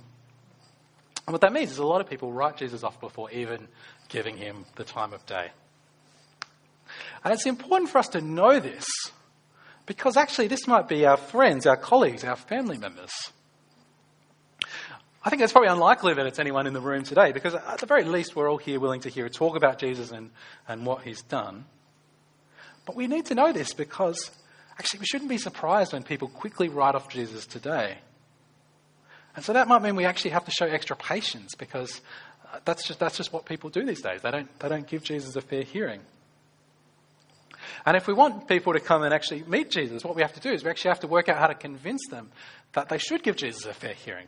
And 1.26 1.34
what 1.34 1.40
that 1.40 1.54
means 1.54 1.72
is 1.72 1.78
a 1.78 1.86
lot 1.86 2.02
of 2.02 2.10
people 2.10 2.34
write 2.34 2.58
Jesus 2.58 2.84
off 2.84 3.00
before 3.00 3.32
even 3.32 3.70
giving 4.10 4.36
him 4.36 4.66
the 4.76 4.84
time 4.84 5.14
of 5.14 5.26
day. 5.26 5.52
And 7.24 7.34
it's 7.34 7.46
important 7.46 7.90
for 7.90 7.98
us 7.98 8.08
to 8.10 8.22
know 8.22 8.60
this 8.60 8.86
because 9.86 10.18
actually 10.18 10.48
this 10.48 10.68
might 10.68 10.88
be 10.88 11.06
our 11.06 11.18
friends, 11.18 11.66
our 11.66 11.76
colleagues, 11.76 12.24
our 12.24 12.36
family 12.36 12.78
members. 12.78 13.12
I 15.24 15.30
think 15.30 15.42
it's 15.42 15.52
probably 15.52 15.70
unlikely 15.70 16.14
that 16.14 16.26
it's 16.26 16.40
anyone 16.40 16.66
in 16.66 16.74
the 16.74 16.80
room 16.80 17.04
today 17.04 17.32
because 17.32 17.54
at 17.54 17.80
the 17.80 17.86
very 17.86 18.06
least 18.06 18.36
we're 18.36 18.50
all 18.50 18.58
here 18.58 18.80
willing 18.80 19.02
to 19.02 19.10
hear 19.10 19.26
a 19.26 19.30
talk 19.30 19.58
about 19.58 19.80
Jesus 19.80 20.12
and, 20.12 20.30
and 20.68 20.86
what 20.86 21.02
he's 21.02 21.24
done. 21.24 21.66
But 22.86 22.96
we 22.96 23.08
need 23.08 23.26
to 23.26 23.36
know 23.36 23.52
this 23.52 23.74
because 23.74 24.32
actually 24.78 25.02
we 25.02 25.06
shouldn't 25.08 25.30
be 25.30 25.38
surprised 25.38 25.92
when 25.92 26.04
people 26.04 26.30
quickly 26.30 26.70
write 26.70 26.96
off 26.96 27.10
Jesus 27.10 27.46
today. 27.46 27.98
And 29.36 29.44
so 29.44 29.54
that 29.54 29.68
might 29.68 29.82
mean 29.82 29.96
we 29.96 30.06
actually 30.06 30.32
have 30.32 30.46
to 30.46 30.52
show 30.52 30.66
extra 30.66 30.96
patience 30.96 31.54
because 31.56 32.02
uh, 32.52 32.60
that's 32.64 32.88
just, 32.88 33.00
that's 33.00 33.18
just 33.18 33.34
what 33.34 33.46
people 33.46 33.70
do 33.70 33.86
these 33.86 34.02
days. 34.02 34.22
They 34.22 34.32
don't, 34.32 34.60
they 34.60 34.70
don't 34.70 34.88
give 34.88 35.04
Jesus 35.04 35.36
a 35.36 35.42
fair 35.42 35.64
hearing. 35.64 36.02
And 37.86 37.96
if 37.98 38.08
we 38.08 38.14
want 38.14 38.48
people 38.48 38.74
to 38.74 38.80
come 38.80 39.04
and 39.04 39.14
actually 39.14 39.44
meet 39.44 39.70
Jesus, 39.70 40.04
what 40.04 40.16
we 40.16 40.22
have 40.22 40.34
to 40.34 40.40
do 40.40 40.52
is 40.52 40.64
we 40.64 40.70
actually 40.70 40.90
have 40.90 41.00
to 41.02 41.08
work 41.08 41.30
out 41.30 41.38
how 41.38 41.48
to 41.48 41.56
convince 41.56 42.02
them 42.10 42.30
that 42.74 42.90
they 42.90 42.98
should 42.98 43.24
give 43.24 43.36
Jesus 43.36 43.66
a 43.66 43.74
fair 43.74 43.94
hearing. 43.94 44.28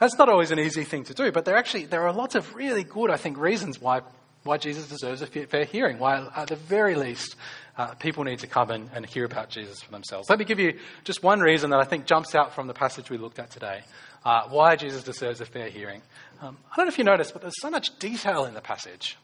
That's 0.00 0.18
not 0.18 0.28
always 0.28 0.50
an 0.50 0.58
easy 0.58 0.84
thing 0.84 1.04
to 1.04 1.14
do, 1.14 1.32
but 1.32 1.44
there 1.44 1.56
actually 1.56 1.86
there 1.86 2.06
are 2.06 2.12
lots 2.12 2.34
of 2.34 2.54
really 2.54 2.84
good, 2.84 3.10
I 3.10 3.16
think, 3.16 3.38
reasons 3.38 3.80
why 3.80 4.02
why 4.42 4.56
Jesus 4.56 4.88
deserves 4.88 5.20
a 5.20 5.26
fair 5.26 5.64
hearing. 5.64 5.98
Why, 5.98 6.26
at 6.34 6.48
the 6.48 6.56
very 6.56 6.94
least, 6.94 7.36
uh, 7.76 7.94
people 7.94 8.24
need 8.24 8.38
to 8.38 8.46
come 8.46 8.70
and, 8.70 8.88
and 8.94 9.04
hear 9.04 9.24
about 9.24 9.50
Jesus 9.50 9.82
for 9.82 9.90
themselves. 9.90 10.30
Let 10.30 10.38
me 10.38 10.46
give 10.46 10.58
you 10.58 10.78
just 11.04 11.22
one 11.22 11.40
reason 11.40 11.70
that 11.70 11.80
I 11.80 11.84
think 11.84 12.06
jumps 12.06 12.34
out 12.34 12.54
from 12.54 12.66
the 12.66 12.74
passage 12.74 13.10
we 13.10 13.18
looked 13.18 13.38
at 13.38 13.50
today. 13.50 13.82
Uh, 14.24 14.44
why 14.48 14.76
Jesus 14.76 15.02
deserves 15.02 15.40
a 15.40 15.46
fair 15.46 15.68
hearing. 15.68 16.02
Um, 16.40 16.56
I 16.72 16.76
don't 16.76 16.86
know 16.86 16.90
if 16.90 16.98
you 16.98 17.04
noticed, 17.04 17.32
but 17.32 17.42
there's 17.42 17.60
so 17.60 17.70
much 17.70 17.98
detail 17.98 18.44
in 18.44 18.54
the 18.54 18.60
passage. 18.60 19.18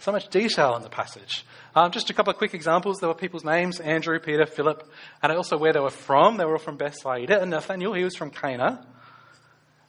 So 0.00 0.12
much 0.12 0.28
detail 0.28 0.74
in 0.76 0.82
the 0.82 0.88
passage. 0.88 1.44
Um, 1.74 1.92
just 1.92 2.10
a 2.10 2.14
couple 2.14 2.30
of 2.30 2.38
quick 2.38 2.54
examples. 2.54 2.98
There 2.98 3.08
were 3.08 3.14
people's 3.14 3.44
names 3.44 3.80
Andrew, 3.80 4.18
Peter, 4.18 4.46
Philip, 4.46 4.90
and 5.22 5.30
also 5.30 5.58
where 5.58 5.72
they 5.72 5.80
were 5.80 5.90
from. 5.90 6.38
They 6.38 6.44
were 6.46 6.52
all 6.52 6.58
from 6.58 6.78
Bethsaida. 6.78 7.40
And 7.40 7.50
Nathaniel, 7.50 7.92
he 7.92 8.02
was 8.02 8.16
from 8.16 8.30
Cana. 8.30 8.84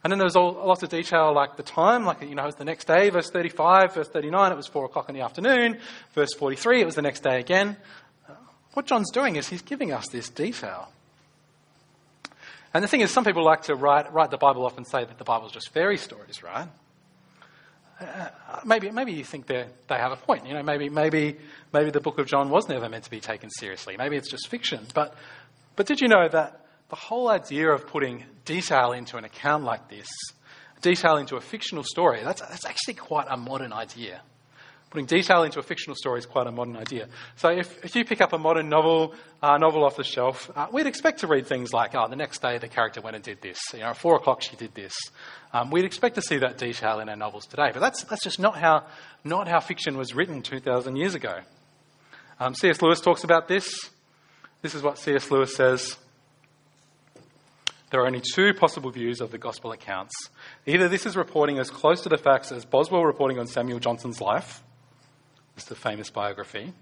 And 0.04 0.10
then 0.10 0.18
there 0.18 0.26
was 0.26 0.36
all, 0.36 0.52
lots 0.52 0.82
of 0.82 0.90
detail 0.90 1.32
like 1.34 1.56
the 1.56 1.62
time, 1.62 2.04
like, 2.04 2.22
you 2.22 2.34
know, 2.34 2.42
it 2.42 2.46
was 2.46 2.54
the 2.56 2.64
next 2.64 2.86
day, 2.86 3.08
verse 3.10 3.30
35, 3.30 3.94
verse 3.94 4.08
39, 4.08 4.50
it 4.50 4.56
was 4.56 4.66
4 4.66 4.86
o'clock 4.86 5.08
in 5.08 5.14
the 5.14 5.20
afternoon, 5.20 5.78
verse 6.12 6.34
43, 6.34 6.80
it 6.80 6.84
was 6.84 6.96
the 6.96 7.02
next 7.02 7.22
day 7.22 7.38
again. 7.38 7.76
What 8.72 8.86
John's 8.86 9.12
doing 9.12 9.36
is 9.36 9.48
he's 9.48 9.62
giving 9.62 9.92
us 9.92 10.08
this 10.08 10.28
detail. 10.28 10.88
And 12.74 12.82
the 12.82 12.88
thing 12.88 13.00
is, 13.00 13.12
some 13.12 13.24
people 13.24 13.44
like 13.44 13.62
to 13.64 13.76
write, 13.76 14.12
write 14.12 14.32
the 14.32 14.38
Bible 14.38 14.64
off 14.64 14.76
and 14.76 14.86
say 14.86 15.04
that 15.04 15.18
the 15.18 15.24
Bible's 15.24 15.52
just 15.52 15.68
fairy 15.68 15.98
stories, 15.98 16.42
right? 16.42 16.66
Uh, 18.00 18.28
maybe, 18.64 18.90
maybe 18.90 19.12
you 19.12 19.24
think 19.24 19.46
they 19.46 19.66
they 19.88 19.96
have 19.96 20.12
a 20.12 20.16
point. 20.16 20.46
You 20.46 20.54
know, 20.54 20.62
maybe, 20.62 20.88
maybe, 20.88 21.36
maybe 21.72 21.90
the 21.90 22.00
book 22.00 22.18
of 22.18 22.26
John 22.26 22.50
was 22.50 22.68
never 22.68 22.88
meant 22.88 23.04
to 23.04 23.10
be 23.10 23.20
taken 23.20 23.50
seriously. 23.50 23.96
Maybe 23.96 24.16
it's 24.16 24.30
just 24.30 24.48
fiction. 24.48 24.86
But, 24.94 25.14
but 25.76 25.86
did 25.86 26.00
you 26.00 26.08
know 26.08 26.28
that 26.28 26.66
the 26.88 26.96
whole 26.96 27.28
idea 27.28 27.70
of 27.70 27.86
putting 27.86 28.24
detail 28.44 28.92
into 28.92 29.16
an 29.16 29.24
account 29.24 29.64
like 29.64 29.88
this, 29.88 30.08
detail 30.82 31.16
into 31.16 31.36
a 31.36 31.40
fictional 31.40 31.84
story, 31.84 32.22
that's, 32.22 32.40
that's 32.40 32.66
actually 32.66 32.94
quite 32.94 33.26
a 33.30 33.36
modern 33.36 33.72
idea. 33.72 34.20
Putting 34.92 35.06
detail 35.06 35.42
into 35.42 35.58
a 35.58 35.62
fictional 35.62 35.96
story 35.96 36.18
is 36.18 36.26
quite 36.26 36.46
a 36.46 36.52
modern 36.52 36.76
idea. 36.76 37.08
So 37.36 37.48
if, 37.48 37.82
if 37.82 37.96
you 37.96 38.04
pick 38.04 38.20
up 38.20 38.34
a 38.34 38.38
modern 38.38 38.68
novel, 38.68 39.14
uh, 39.42 39.56
novel 39.56 39.84
off 39.84 39.96
the 39.96 40.04
shelf, 40.04 40.50
uh, 40.54 40.66
we'd 40.70 40.86
expect 40.86 41.20
to 41.20 41.26
read 41.26 41.46
things 41.46 41.72
like, 41.72 41.94
oh, 41.94 42.08
the 42.08 42.16
next 42.16 42.42
day 42.42 42.58
the 42.58 42.68
character 42.68 43.00
went 43.00 43.16
and 43.16 43.24
did 43.24 43.40
this. 43.40 43.58
You 43.72 43.78
know, 43.78 43.86
at 43.86 43.96
four 43.96 44.16
o'clock 44.16 44.42
she 44.42 44.54
did 44.54 44.74
this. 44.74 44.92
Um, 45.54 45.70
we'd 45.70 45.86
expect 45.86 46.16
to 46.16 46.20
see 46.20 46.36
that 46.36 46.58
detail 46.58 47.00
in 47.00 47.08
our 47.08 47.16
novels 47.16 47.46
today. 47.46 47.70
But 47.72 47.80
that's, 47.80 48.04
that's 48.04 48.22
just 48.22 48.38
not 48.38 48.58
how, 48.58 48.84
not 49.24 49.48
how 49.48 49.60
fiction 49.60 49.96
was 49.96 50.14
written 50.14 50.42
2,000 50.42 50.96
years 50.96 51.14
ago. 51.14 51.40
Um, 52.38 52.54
C.S. 52.54 52.82
Lewis 52.82 53.00
talks 53.00 53.24
about 53.24 53.48
this. 53.48 53.88
This 54.60 54.74
is 54.74 54.82
what 54.82 54.98
C.S. 54.98 55.30
Lewis 55.30 55.56
says. 55.56 55.96
There 57.90 58.02
are 58.02 58.06
only 58.06 58.20
two 58.34 58.52
possible 58.52 58.90
views 58.90 59.22
of 59.22 59.30
the 59.30 59.38
gospel 59.38 59.72
accounts. 59.72 60.12
Either 60.66 60.86
this 60.90 61.06
is 61.06 61.16
reporting 61.16 61.58
as 61.58 61.70
close 61.70 62.02
to 62.02 62.10
the 62.10 62.18
facts 62.18 62.52
as 62.52 62.66
Boswell 62.66 63.06
reporting 63.06 63.38
on 63.38 63.46
Samuel 63.46 63.78
Johnson's 63.78 64.20
life, 64.20 64.62
it's 65.56 65.66
the 65.66 65.74
famous 65.74 66.10
biography. 66.10 66.72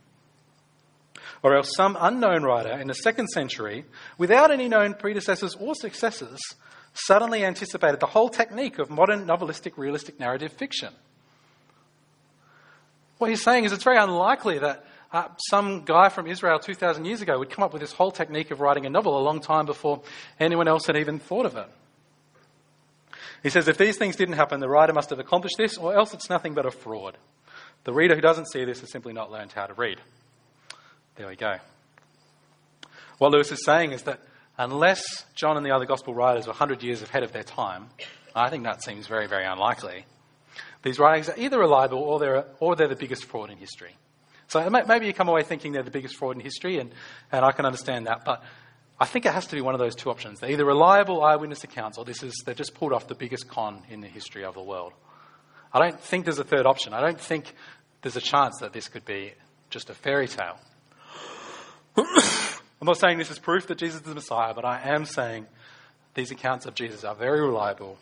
Or 1.42 1.56
else 1.56 1.72
some 1.74 1.96
unknown 1.98 2.42
writer 2.42 2.78
in 2.78 2.88
the 2.88 2.94
second 2.94 3.28
century, 3.28 3.84
without 4.18 4.50
any 4.50 4.68
known 4.68 4.94
predecessors 4.94 5.54
or 5.56 5.74
successors, 5.74 6.38
suddenly 6.92 7.44
anticipated 7.44 8.00
the 8.00 8.06
whole 8.06 8.28
technique 8.28 8.78
of 8.78 8.90
modern 8.90 9.26
novelistic 9.26 9.76
realistic 9.76 10.20
narrative 10.20 10.52
fiction. 10.52 10.92
What 13.18 13.30
he's 13.30 13.42
saying 13.42 13.64
is 13.64 13.72
it's 13.72 13.84
very 13.84 13.98
unlikely 13.98 14.58
that 14.58 14.84
uh, 15.12 15.28
some 15.48 15.82
guy 15.84 16.08
from 16.08 16.26
Israel 16.26 16.58
2,000 16.58 17.04
years 17.04 17.20
ago 17.20 17.38
would 17.38 17.50
come 17.50 17.64
up 17.64 17.72
with 17.72 17.80
this 17.80 17.92
whole 17.92 18.12
technique 18.12 18.50
of 18.50 18.60
writing 18.60 18.86
a 18.86 18.90
novel 18.90 19.18
a 19.18 19.22
long 19.22 19.40
time 19.40 19.66
before 19.66 20.02
anyone 20.38 20.68
else 20.68 20.86
had 20.86 20.96
even 20.96 21.18
thought 21.18 21.46
of 21.46 21.56
it. 21.56 21.68
He 23.42 23.50
says 23.50 23.68
if 23.68 23.78
these 23.78 23.96
things 23.96 24.16
didn't 24.16 24.36
happen, 24.36 24.60
the 24.60 24.68
writer 24.68 24.92
must 24.92 25.10
have 25.10 25.18
accomplished 25.18 25.56
this, 25.58 25.78
or 25.78 25.94
else 25.94 26.14
it's 26.14 26.30
nothing 26.30 26.54
but 26.54 26.66
a 26.66 26.70
fraud. 26.70 27.16
The 27.84 27.92
reader 27.92 28.14
who 28.14 28.20
doesn't 28.20 28.50
see 28.50 28.64
this 28.64 28.80
has 28.80 28.90
simply 28.90 29.12
not 29.12 29.30
learned 29.30 29.52
how 29.52 29.66
to 29.66 29.74
read. 29.74 30.00
There 31.16 31.28
we 31.28 31.36
go. 31.36 31.56
What 33.18 33.32
Lewis 33.32 33.52
is 33.52 33.64
saying 33.64 33.92
is 33.92 34.02
that 34.02 34.20
unless 34.58 35.02
John 35.34 35.56
and 35.56 35.64
the 35.64 35.70
other 35.70 35.86
gospel 35.86 36.14
writers 36.14 36.46
were 36.46 36.52
100 36.52 36.82
years 36.82 37.02
ahead 37.02 37.22
of 37.22 37.32
their 37.32 37.42
time, 37.42 37.88
I 38.34 38.50
think 38.50 38.64
that 38.64 38.82
seems 38.82 39.06
very, 39.06 39.26
very 39.26 39.44
unlikely. 39.44 40.04
These 40.82 40.98
writings 40.98 41.28
are 41.28 41.38
either 41.38 41.58
reliable 41.58 41.98
or 41.98 42.18
they're, 42.18 42.44
or 42.58 42.76
they're 42.76 42.88
the 42.88 42.96
biggest 42.96 43.24
fraud 43.24 43.50
in 43.50 43.58
history. 43.58 43.96
So 44.48 44.68
maybe 44.68 45.06
you 45.06 45.12
come 45.12 45.28
away 45.28 45.42
thinking 45.42 45.72
they're 45.72 45.82
the 45.82 45.90
biggest 45.90 46.16
fraud 46.16 46.34
in 46.34 46.40
history, 46.40 46.78
and, 46.78 46.92
and 47.30 47.44
I 47.44 47.52
can 47.52 47.66
understand 47.66 48.06
that. 48.06 48.24
But 48.24 48.42
I 48.98 49.06
think 49.06 49.24
it 49.24 49.32
has 49.32 49.46
to 49.46 49.54
be 49.54 49.60
one 49.60 49.74
of 49.74 49.80
those 49.80 49.94
two 49.94 50.10
options. 50.10 50.40
They're 50.40 50.50
either 50.50 50.64
reliable 50.64 51.22
eyewitness 51.22 51.62
accounts 51.64 51.98
or 51.98 52.04
this 52.04 52.22
is, 52.22 52.34
they've 52.44 52.56
just 52.56 52.74
pulled 52.74 52.92
off 52.92 53.06
the 53.06 53.14
biggest 53.14 53.48
con 53.48 53.82
in 53.88 54.00
the 54.00 54.08
history 54.08 54.44
of 54.44 54.54
the 54.54 54.62
world. 54.62 54.92
I 55.72 55.78
don't 55.78 56.00
think 56.00 56.24
there's 56.24 56.38
a 56.38 56.44
third 56.44 56.66
option. 56.66 56.94
I 56.94 57.00
don't 57.00 57.20
think 57.20 57.54
there's 58.02 58.16
a 58.16 58.20
chance 58.20 58.58
that 58.60 58.72
this 58.72 58.88
could 58.88 59.04
be 59.04 59.32
just 59.70 59.90
a 59.90 59.94
fairy 59.94 60.28
tale. 60.28 60.58
I'm 61.96 62.86
not 62.86 62.98
saying 62.98 63.18
this 63.18 63.30
is 63.30 63.38
proof 63.38 63.66
that 63.68 63.78
Jesus 63.78 64.00
is 64.00 64.06
the 64.06 64.14
Messiah, 64.14 64.54
but 64.54 64.64
I 64.64 64.80
am 64.94 65.04
saying 65.04 65.46
these 66.14 66.30
accounts 66.30 66.66
of 66.66 66.74
Jesus 66.74 67.04
are 67.04 67.14
very 67.14 67.40
reliable, 67.40 67.98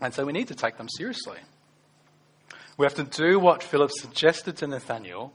and 0.00 0.12
so 0.12 0.24
we 0.24 0.32
need 0.32 0.48
to 0.48 0.54
take 0.54 0.76
them 0.76 0.88
seriously. 0.88 1.38
We 2.76 2.84
have 2.84 2.94
to 2.94 3.04
do 3.04 3.38
what 3.38 3.62
Philip 3.62 3.90
suggested 3.90 4.58
to 4.58 4.66
Nathanael 4.66 5.32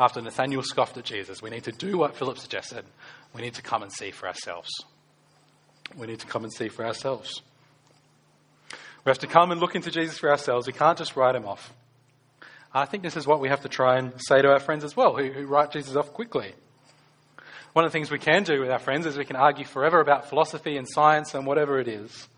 after 0.00 0.22
Nathanael 0.22 0.62
scoffed 0.62 0.96
at 0.96 1.04
Jesus. 1.04 1.42
We 1.42 1.50
need 1.50 1.64
to 1.64 1.72
do 1.72 1.98
what 1.98 2.16
Philip 2.16 2.38
suggested. 2.38 2.84
We 3.34 3.42
need 3.42 3.54
to 3.54 3.62
come 3.62 3.82
and 3.82 3.92
see 3.92 4.10
for 4.10 4.26
ourselves. 4.26 4.70
We 5.96 6.06
need 6.06 6.20
to 6.20 6.26
come 6.26 6.44
and 6.44 6.52
see 6.52 6.68
for 6.68 6.86
ourselves. 6.86 7.42
We 9.04 9.10
have 9.10 9.18
to 9.20 9.26
come 9.26 9.50
and 9.50 9.60
look 9.60 9.74
into 9.74 9.90
Jesus 9.90 10.18
for 10.18 10.30
ourselves. 10.30 10.66
We 10.66 10.72
can't 10.72 10.98
just 10.98 11.16
write 11.16 11.34
him 11.34 11.46
off. 11.46 11.72
I 12.72 12.84
think 12.84 13.02
this 13.02 13.16
is 13.16 13.26
what 13.26 13.40
we 13.40 13.48
have 13.48 13.62
to 13.62 13.68
try 13.68 13.98
and 13.98 14.12
say 14.18 14.42
to 14.42 14.48
our 14.48 14.58
friends 14.58 14.84
as 14.84 14.96
well, 14.96 15.16
who, 15.16 15.32
who 15.32 15.46
write 15.46 15.72
Jesus 15.72 15.96
off 15.96 16.12
quickly. 16.12 16.52
One 17.72 17.84
of 17.84 17.90
the 17.90 17.98
things 17.98 18.10
we 18.10 18.18
can 18.18 18.42
do 18.42 18.60
with 18.60 18.70
our 18.70 18.78
friends 18.78 19.06
is 19.06 19.16
we 19.16 19.24
can 19.24 19.36
argue 19.36 19.64
forever 19.64 20.00
about 20.00 20.28
philosophy 20.28 20.76
and 20.76 20.86
science 20.88 21.34
and 21.34 21.46
whatever 21.46 21.78
it 21.78 21.88
is. 21.88 22.28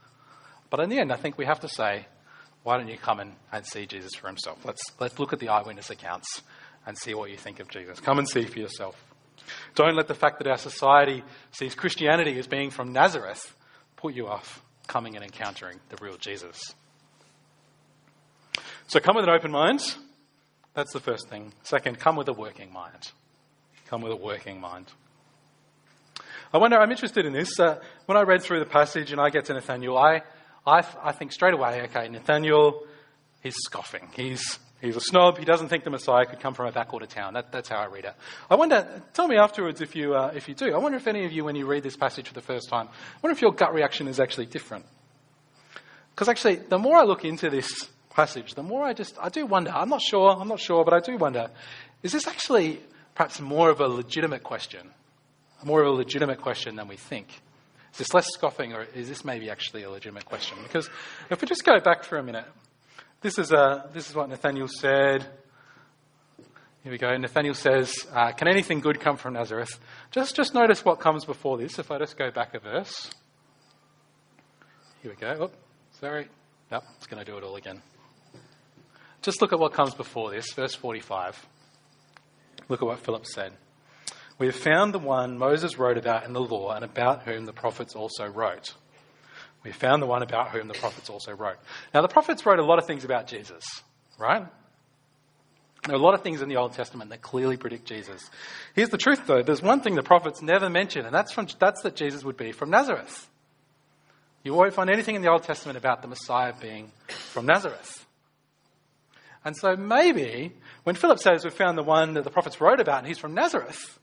But 0.68 0.81
in 0.81 0.90
the 0.90 0.99
end, 0.99 1.12
I 1.12 1.16
think 1.16 1.37
we 1.37 1.46
have 1.46 1.61
to 1.61 1.68
say, 1.68 2.07
why 2.62 2.77
don't 2.77 2.88
you 2.88 2.99
come 2.99 3.20
and, 3.20 3.33
and 3.53 3.66
see 3.66 3.87
Jesus 3.87 4.14
for 4.14 4.29
himself? 4.29 4.64
Let's, 4.64 4.83
let's 5.01 5.18
look 5.18 5.33
at 5.33 5.40
the 5.40 5.49
eyewitness 5.49 5.90
accounts 5.90 6.42
and 6.87 6.96
see 6.96 7.14
what 7.14 7.31
you 7.31 7.37
think 7.37 7.59
of 7.59 7.68
Jesus. 7.68 8.01
Come 8.01 8.18
and 8.18 8.29
see 8.29 8.44
for 8.44 8.59
yourself. 8.59 9.03
Don't 9.75 9.96
let 9.96 10.09
the 10.09 10.14
fact 10.14 10.38
that 10.38 10.46
our 10.46 10.59
society 10.59 11.25
sees 11.53 11.75
Christianity 11.75 12.38
as 12.38 12.46
being 12.46 12.70
from 12.70 12.92
Nazareth 12.92 13.55
put 13.96 14.14
you 14.14 14.29
off 14.29 14.62
coming 14.90 15.14
and 15.14 15.24
encountering 15.24 15.79
the 15.88 15.96
real 16.03 16.16
Jesus. 16.16 16.74
So 18.88 18.98
come 18.98 19.14
with 19.14 19.24
an 19.24 19.31
open 19.31 19.53
mind. 19.53 19.81
That's 20.74 20.92
the 20.92 20.98
first 20.98 21.29
thing. 21.29 21.53
Second, 21.62 22.00
come 22.00 22.16
with 22.16 22.29
a 22.29 22.33
working 22.33 22.72
mind. 22.72 23.12
Come 23.87 24.03
with 24.03 24.12
a 24.12 24.16
working 24.16 24.61
mind. 24.61 24.87
I 26.53 26.59
wonder, 26.59 26.76
I'm 26.76 26.90
interested 26.90 27.24
in 27.24 27.33
this. 27.33 27.61
Uh, 27.61 27.79
when 28.07 28.18
I 28.18 28.22
read 28.22 28.42
through 28.42 28.59
the 28.59 28.66
passage 28.66 29.12
and 29.12 29.20
I 29.20 29.31
get 29.31 29.44
to 29.44 29.55
Nathaniel, 29.55 29.96
I, 29.96 30.22
I, 30.66 30.85
I 31.00 31.12
think 31.12 31.31
straight 31.31 31.55
away, 31.55 31.83
okay, 31.83 32.09
Nathaniel, 32.09 32.83
he's 33.44 33.55
scoffing. 33.64 34.09
He's, 34.16 34.59
he's 34.81 34.97
a 34.97 35.01
snob. 35.01 35.38
He 35.38 35.45
doesn't 35.45 35.69
think 35.69 35.85
the 35.85 35.90
Messiah 35.90 36.27
could 36.27 36.40
come 36.40 36.55
from 36.55 36.66
a 36.66 36.73
backwater 36.73 37.07
town. 37.07 37.35
That, 37.35 37.53
that's 37.53 37.69
how 37.69 37.79
I 37.79 37.87
read 37.87 38.05
it. 38.05 38.14
I 38.51 38.55
wonder, 38.55 39.03
tell 39.12 39.29
me 39.29 39.37
afterwards 39.37 39.81
if 39.81 39.95
you, 39.95 40.14
uh, 40.14 40.33
if 40.35 40.49
you 40.49 40.55
do. 40.55 40.75
I 40.75 40.79
wonder 40.79 40.97
if 40.97 41.07
any 41.07 41.25
of 41.25 41.33
you, 41.33 41.45
when 41.45 41.57
you 41.57 41.66
read 41.66 41.83
this 41.83 41.97
passage 41.97 42.29
for 42.29 42.35
the 42.35 42.40
first 42.40 42.69
time, 42.69 42.88
I 42.88 43.19
wonder 43.23 43.35
if 43.35 43.43
your 43.43 43.53
gut 43.53 43.75
reaction 43.75 44.09
is 44.09 44.21
actually 44.21 44.47
different. 44.47 44.87
Because 46.14 46.29
actually, 46.29 46.57
the 46.57 46.79
more 46.79 46.97
I 46.97 47.05
look 47.05 47.25
into 47.25 47.51
this 47.51 47.88
passage, 48.11 48.55
the 48.55 48.62
more 48.62 48.85
I 48.85 48.93
just, 48.93 49.16
I 49.21 49.29
do 49.29 49.47
wonder, 49.47 49.71
I'm 49.71 49.88
not 49.88 50.03
sure, 50.03 50.31
I'm 50.31 50.49
not 50.49 50.61
sure, 50.61 50.85
but 50.85 50.93
I 50.93 51.01
do 51.01 51.16
wonder, 51.16 51.51
is 52.03 52.12
this 52.12 52.27
actually 52.27 52.81
perhaps 53.14 53.40
more 53.40 53.71
of 53.71 53.81
a 53.81 53.88
legitimate 53.88 54.43
question? 54.43 54.90
More 55.64 55.83
of 55.83 55.88
a 55.88 55.90
legitimate 55.90 56.40
question 56.40 56.77
than 56.77 56.88
we 56.88 56.97
think. 56.97 57.29
Is 57.93 57.99
this 57.99 58.14
less 58.14 58.29
scoffing, 58.33 58.73
or 58.73 58.87
is 58.95 59.09
this 59.09 59.25
maybe 59.25 59.51
actually 59.51 59.83
a 59.83 59.90
legitimate 59.90 60.25
question? 60.25 60.59
Because 60.62 60.88
if 61.29 61.40
we 61.40 61.49
just 61.49 61.64
go 61.64 61.81
back 61.81 62.05
for 62.05 62.19
a 62.19 62.23
minute, 62.23 62.45
this 63.21 63.39
is, 63.39 63.53
a, 63.53 63.59
uh, 63.59 63.87
this 63.93 64.09
is 64.09 64.15
what 64.15 64.29
Nathaniel 64.29 64.69
said. 64.69 65.27
Here 66.83 66.93
we 66.93 66.97
go. 66.97 67.15
Nathaniel 67.17 67.55
says, 67.55 67.93
uh, 68.13 68.33
Can 68.33 68.49
anything 68.49 68.81
good 68.81 69.01
come 69.01 69.17
from 69.17 69.35
Nazareth? 69.35 69.79
Just, 70.11 70.35
just 70.35 70.55
notice 70.55 70.85
what 70.85 71.01
comes 71.01 71.27
before 71.27 71.59
this. 71.59 71.79
If 71.79 71.91
I 71.91 71.99
just 71.99 72.17
go 72.17 72.31
back 72.31 72.55
a 72.55 72.59
verse. 72.59 73.11
Here 75.03 75.11
we 75.11 75.17
go. 75.17 75.37
Oh, 75.39 75.51
sorry. 76.01 76.29
Yep, 76.73 76.85
it's 76.97 77.07
going 77.07 77.23
to 77.23 77.31
do 77.31 77.37
it 77.37 77.45
all 77.45 77.57
again. 77.57 77.83
Just 79.21 79.43
look 79.43 79.53
at 79.53 79.59
what 79.59 79.75
comes 79.75 79.95
before 79.95 80.31
this, 80.31 80.53
verse 80.55 80.75
45. 80.75 81.47
Look 82.69 82.81
at 82.81 82.87
what 82.87 83.01
Philip 83.01 83.27
said. 83.27 83.53
We 84.39 84.47
have 84.47 84.57
found 84.57 84.95
the 84.95 84.99
one 84.99 85.37
Moses 85.37 85.79
wrote 85.79 85.99
about 85.99 86.25
in 86.25 86.33
the 86.33 86.41
law 86.41 86.73
and 86.73 86.85
about 86.85 87.25
whom 87.25 87.45
the 87.45 87.53
prophets 87.53 87.95
also 87.95 88.27
wrote. 88.27 88.75
We 89.62 89.73
found 89.73 90.03
the 90.03 90.07
one 90.07 90.23
about 90.23 90.51
whom 90.51 90.68
the 90.68 90.75
prophets 90.75 91.11
also 91.11 91.33
wrote. 91.33 91.59
Now, 91.92 92.01
the 92.03 92.09
prophets 92.09 92.46
wrote 92.46 92.59
a 92.59 92.64
lot 92.64 92.79
of 92.79 92.87
things 92.87 93.05
about 93.05 93.27
Jesus, 93.27 93.64
right? 94.18 94.46
There 95.85 95.94
are 95.94 95.99
a 95.99 96.03
lot 96.03 96.14
of 96.14 96.23
things 96.23 96.42
in 96.42 96.49
the 96.49 96.57
Old 96.57 96.73
Testament 96.73 97.11
that 97.11 97.23
clearly 97.23 97.57
predict 97.57 97.87
Jesus. 97.87 98.29
Here's 98.75 98.90
the 98.90 98.99
truth, 98.99 99.27
though. 99.27 99.42
There's 99.42 99.62
one 99.62 99.81
thing 99.81 99.94
the 99.94 100.03
prophets 100.03 100.42
never 100.42 100.68
mention, 100.68 101.07
and 101.07 101.14
that's, 101.14 101.33
from, 101.33 101.46
that's 101.59 101.83
that 101.83 101.96
Jesus 101.96 102.25
would 102.25 102.37
be 102.37 102.53
from 102.53 102.70
Nazareth. 102.70 103.29
You 104.42 104.55
won't 104.55 104.73
find 104.73 104.88
anything 104.88 105.14
in 105.14 105.23
the 105.23 105.29
Old 105.29 105.42
Testament 105.42 105.77
about 105.77 106.01
the 106.01 106.09
Messiah 106.09 106.55
being 106.59 106.90
from 107.09 107.46
Nazareth. 107.46 108.07
And 109.44 109.57
so 109.57 109.77
maybe 109.77 110.53
when 110.85 110.96
Philip 110.96 111.18
says 111.18 111.44
we've 111.44 111.53
found 111.53 111.77
the 111.79 111.83
one 111.83 112.14
that 112.14 112.25
the 112.25 112.31
prophets 112.31 112.61
wrote 112.61 112.81
about 112.81 112.99
and 112.99 113.07
he's 113.07 113.18
from 113.18 113.35
Nazareth, 113.35 113.99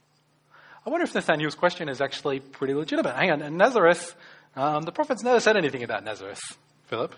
I 0.84 0.90
wonder 0.90 1.04
if 1.04 1.14
Nathaniel's 1.14 1.54
question 1.54 1.88
is 1.88 2.00
actually 2.00 2.40
pretty 2.40 2.74
legitimate. 2.74 3.14
Hang 3.14 3.30
on, 3.30 3.56
Nazareth, 3.56 4.16
um, 4.58 4.82
the 4.82 4.90
prophets 4.90 5.22
never 5.22 5.38
said 5.38 5.56
anything 5.56 5.84
about 5.84 6.02
Nazareth, 6.02 6.40
Philip. 6.86 7.14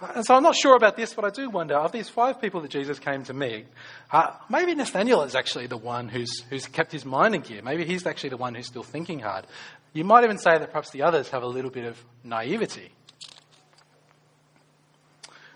Uh, 0.00 0.12
and 0.14 0.24
so 0.24 0.36
I'm 0.36 0.44
not 0.44 0.54
sure 0.54 0.76
about 0.76 0.96
this, 0.96 1.12
but 1.12 1.24
I 1.24 1.30
do 1.30 1.50
wonder 1.50 1.74
of 1.74 1.90
these 1.90 2.08
five 2.08 2.40
people 2.40 2.60
that 2.60 2.70
Jesus 2.70 3.00
came 3.00 3.24
to 3.24 3.34
meet, 3.34 3.66
uh, 4.12 4.30
maybe 4.48 4.76
Nathaniel 4.76 5.22
is 5.22 5.34
actually 5.34 5.66
the 5.66 5.76
one 5.76 6.08
who's, 6.08 6.42
who's 6.50 6.66
kept 6.66 6.92
his 6.92 7.04
mind 7.04 7.34
in 7.34 7.40
gear. 7.40 7.62
Maybe 7.62 7.84
he's 7.84 8.06
actually 8.06 8.30
the 8.30 8.36
one 8.36 8.54
who's 8.54 8.68
still 8.68 8.84
thinking 8.84 9.18
hard. 9.18 9.44
You 9.92 10.04
might 10.04 10.22
even 10.22 10.38
say 10.38 10.56
that 10.56 10.70
perhaps 10.70 10.90
the 10.90 11.02
others 11.02 11.30
have 11.30 11.42
a 11.42 11.48
little 11.48 11.70
bit 11.70 11.84
of 11.84 12.00
naivety. 12.22 12.92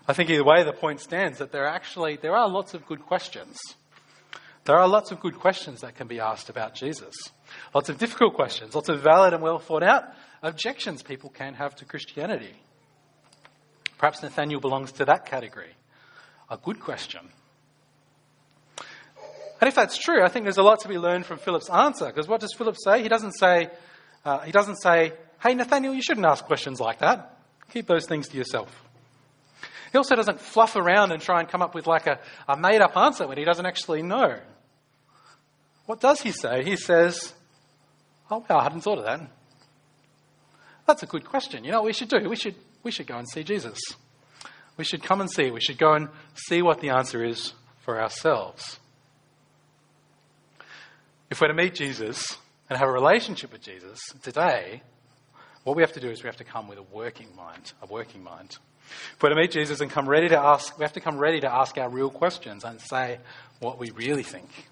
I 0.09 0.13
think 0.13 0.29
either 0.29 0.43
way, 0.43 0.63
the 0.63 0.73
point 0.73 0.99
stands 0.99 1.37
that 1.37 1.53
there 1.53 1.63
are 1.63 1.73
actually 1.73 2.17
there 2.17 2.35
are 2.35 2.49
lots 2.49 2.73
of 2.73 2.85
good 2.85 3.05
questions. 3.05 3.57
There 4.69 4.77
are 4.77 4.87
lots 4.87 5.09
of 5.09 5.19
good 5.19 5.33
questions 5.33 5.81
that 5.81 5.95
can 5.95 6.05
be 6.05 6.19
asked 6.19 6.47
about 6.47 6.75
Jesus. 6.75 7.15
Lots 7.73 7.89
of 7.89 7.97
difficult 7.97 8.35
questions, 8.35 8.75
lots 8.75 8.87
of 8.87 9.01
valid 9.01 9.33
and 9.33 9.41
well 9.41 9.57
thought 9.57 9.81
out 9.81 10.03
objections 10.43 11.01
people 11.01 11.31
can 11.31 11.55
have 11.55 11.75
to 11.77 11.85
Christianity. 11.85 12.53
Perhaps 13.97 14.21
Nathaniel 14.21 14.59
belongs 14.61 14.91
to 14.91 15.05
that 15.05 15.25
category. 15.25 15.71
A 16.51 16.57
good 16.57 16.79
question. 16.79 17.21
And 19.59 19.67
if 19.67 19.73
that's 19.73 19.97
true, 19.97 20.23
I 20.23 20.27
think 20.27 20.43
there's 20.45 20.59
a 20.59 20.61
lot 20.61 20.81
to 20.81 20.87
be 20.87 20.99
learned 20.99 21.25
from 21.25 21.39
Philip's 21.39 21.71
answer. 21.71 22.05
Because 22.05 22.27
what 22.27 22.39
does 22.39 22.53
Philip 22.53 22.75
say? 22.77 23.01
He 23.01 23.09
doesn't 23.09 23.39
say, 23.39 23.71
uh, 24.23 24.41
he 24.41 24.51
doesn't 24.51 24.75
say, 24.75 25.13
"Hey 25.41 25.55
Nathaniel, 25.55 25.95
you 25.95 26.03
shouldn't 26.03 26.27
ask 26.27 26.45
questions 26.45 26.79
like 26.79 26.99
that. 26.99 27.39
Keep 27.73 27.87
those 27.87 28.05
things 28.05 28.27
to 28.27 28.37
yourself." 28.37 28.83
He 29.91 29.97
also 29.97 30.15
doesn't 30.15 30.39
fluff 30.39 30.75
around 30.75 31.11
and 31.11 31.19
try 31.19 31.39
and 31.39 31.49
come 31.49 31.63
up 31.63 31.73
with 31.73 31.87
like 31.87 32.05
a, 32.05 32.19
a 32.47 32.55
made 32.55 32.81
up 32.81 32.95
answer 32.95 33.25
when 33.27 33.39
he 33.39 33.45
doesn't 33.45 33.65
actually 33.65 34.03
know. 34.03 34.37
What 35.89 36.01
does 36.01 36.21
he 36.21 36.31
say? 36.31 36.63
He 36.63 36.75
says, 36.75 37.33
Oh, 38.29 38.45
wow, 38.47 38.59
I 38.59 38.63
hadn't 38.63 38.81
thought 38.81 38.99
of 38.99 39.05
that. 39.05 39.27
That's 40.85 41.01
a 41.01 41.07
good 41.07 41.25
question. 41.25 41.63
You 41.63 41.71
know 41.71 41.79
what 41.79 41.87
we 41.87 41.93
should 41.93 42.09
do? 42.09 42.29
We 42.29 42.35
should, 42.35 42.53
we 42.83 42.91
should 42.91 43.07
go 43.07 43.17
and 43.17 43.27
see 43.27 43.41
Jesus. 43.41 43.79
We 44.77 44.83
should 44.83 45.01
come 45.01 45.19
and 45.19 45.31
see. 45.31 45.49
We 45.49 45.61
should 45.61 45.79
go 45.79 45.93
and 45.93 46.09
see 46.35 46.61
what 46.61 46.79
the 46.79 46.91
answer 46.91 47.25
is 47.25 47.53
for 47.79 47.99
ourselves. 47.99 48.77
If 51.31 51.41
we're 51.41 51.47
to 51.47 51.55
meet 51.55 51.73
Jesus 51.73 52.37
and 52.69 52.77
have 52.77 52.87
a 52.87 52.91
relationship 52.91 53.51
with 53.51 53.63
Jesus 53.63 53.97
today, 54.21 54.83
what 55.63 55.75
we 55.75 55.81
have 55.81 55.93
to 55.93 55.99
do 55.99 56.11
is 56.11 56.21
we 56.21 56.27
have 56.27 56.37
to 56.37 56.43
come 56.43 56.67
with 56.67 56.77
a 56.77 56.83
working 56.83 57.35
mind, 57.35 57.73
a 57.81 57.87
working 57.87 58.23
mind. 58.23 58.59
If 59.15 59.23
we're 59.23 59.29
to 59.29 59.35
meet 59.35 59.49
Jesus 59.49 59.81
and 59.81 59.89
come 59.89 60.07
ready 60.07 60.29
to 60.29 60.37
ask, 60.37 60.77
we 60.77 60.83
have 60.83 60.93
to 60.93 61.01
come 61.01 61.17
ready 61.17 61.39
to 61.39 61.51
ask 61.51 61.79
our 61.79 61.89
real 61.89 62.11
questions 62.11 62.63
and 62.63 62.79
say 62.79 63.17
what 63.59 63.79
we 63.79 63.89
really 63.89 64.21
think. 64.21 64.68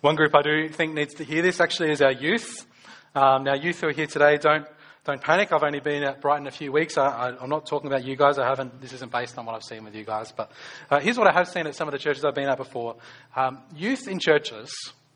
One 0.00 0.14
group 0.14 0.34
I 0.34 0.42
do 0.42 0.68
think 0.68 0.94
needs 0.94 1.14
to 1.14 1.24
hear 1.24 1.42
this 1.42 1.60
actually 1.60 1.90
is 1.90 2.02
our 2.02 2.12
youth. 2.12 2.66
Um, 3.14 3.44
now, 3.44 3.54
youth 3.54 3.80
who 3.80 3.88
are 3.88 3.92
here 3.92 4.06
today, 4.06 4.36
don't 4.38 4.66
don't 5.04 5.20
panic. 5.20 5.52
I've 5.52 5.62
only 5.62 5.80
been 5.80 6.02
at 6.02 6.20
Brighton 6.20 6.46
a 6.46 6.50
few 6.50 6.72
weeks. 6.72 6.98
I, 6.98 7.36
am 7.40 7.48
not 7.48 7.66
talking 7.66 7.86
about 7.86 8.04
you 8.04 8.16
guys. 8.16 8.38
I 8.38 8.46
haven't. 8.46 8.80
This 8.80 8.92
isn't 8.92 9.12
based 9.12 9.38
on 9.38 9.46
what 9.46 9.54
I've 9.54 9.62
seen 9.62 9.84
with 9.84 9.94
you 9.94 10.04
guys. 10.04 10.32
But 10.32 10.50
uh, 10.90 10.98
here's 10.98 11.16
what 11.16 11.28
I 11.28 11.32
have 11.32 11.48
seen 11.48 11.66
at 11.66 11.76
some 11.76 11.86
of 11.86 11.92
the 11.92 11.98
churches 11.98 12.24
I've 12.24 12.34
been 12.34 12.48
at 12.48 12.58
before. 12.58 12.96
Um, 13.36 13.60
youth 13.74 14.08
in 14.08 14.18
churches, 14.18 14.70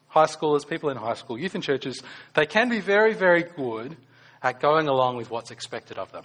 high 0.07 0.27
schoolers, 0.27 0.69
people 0.69 0.91
in 0.91 0.97
high 0.97 1.15
school, 1.15 1.39
youth 1.39 1.55
in 1.55 1.61
churches, 1.61 2.03
they 2.35 2.47
can 2.47 2.69
be 2.69 2.81
very, 2.81 3.15
very 3.15 3.43
good 3.43 3.97
at 4.43 4.61
going 4.61 4.89
along 4.89 5.17
with 5.17 5.31
what's 5.31 5.51
expected 5.51 5.99
of 5.99 6.13
them 6.13 6.25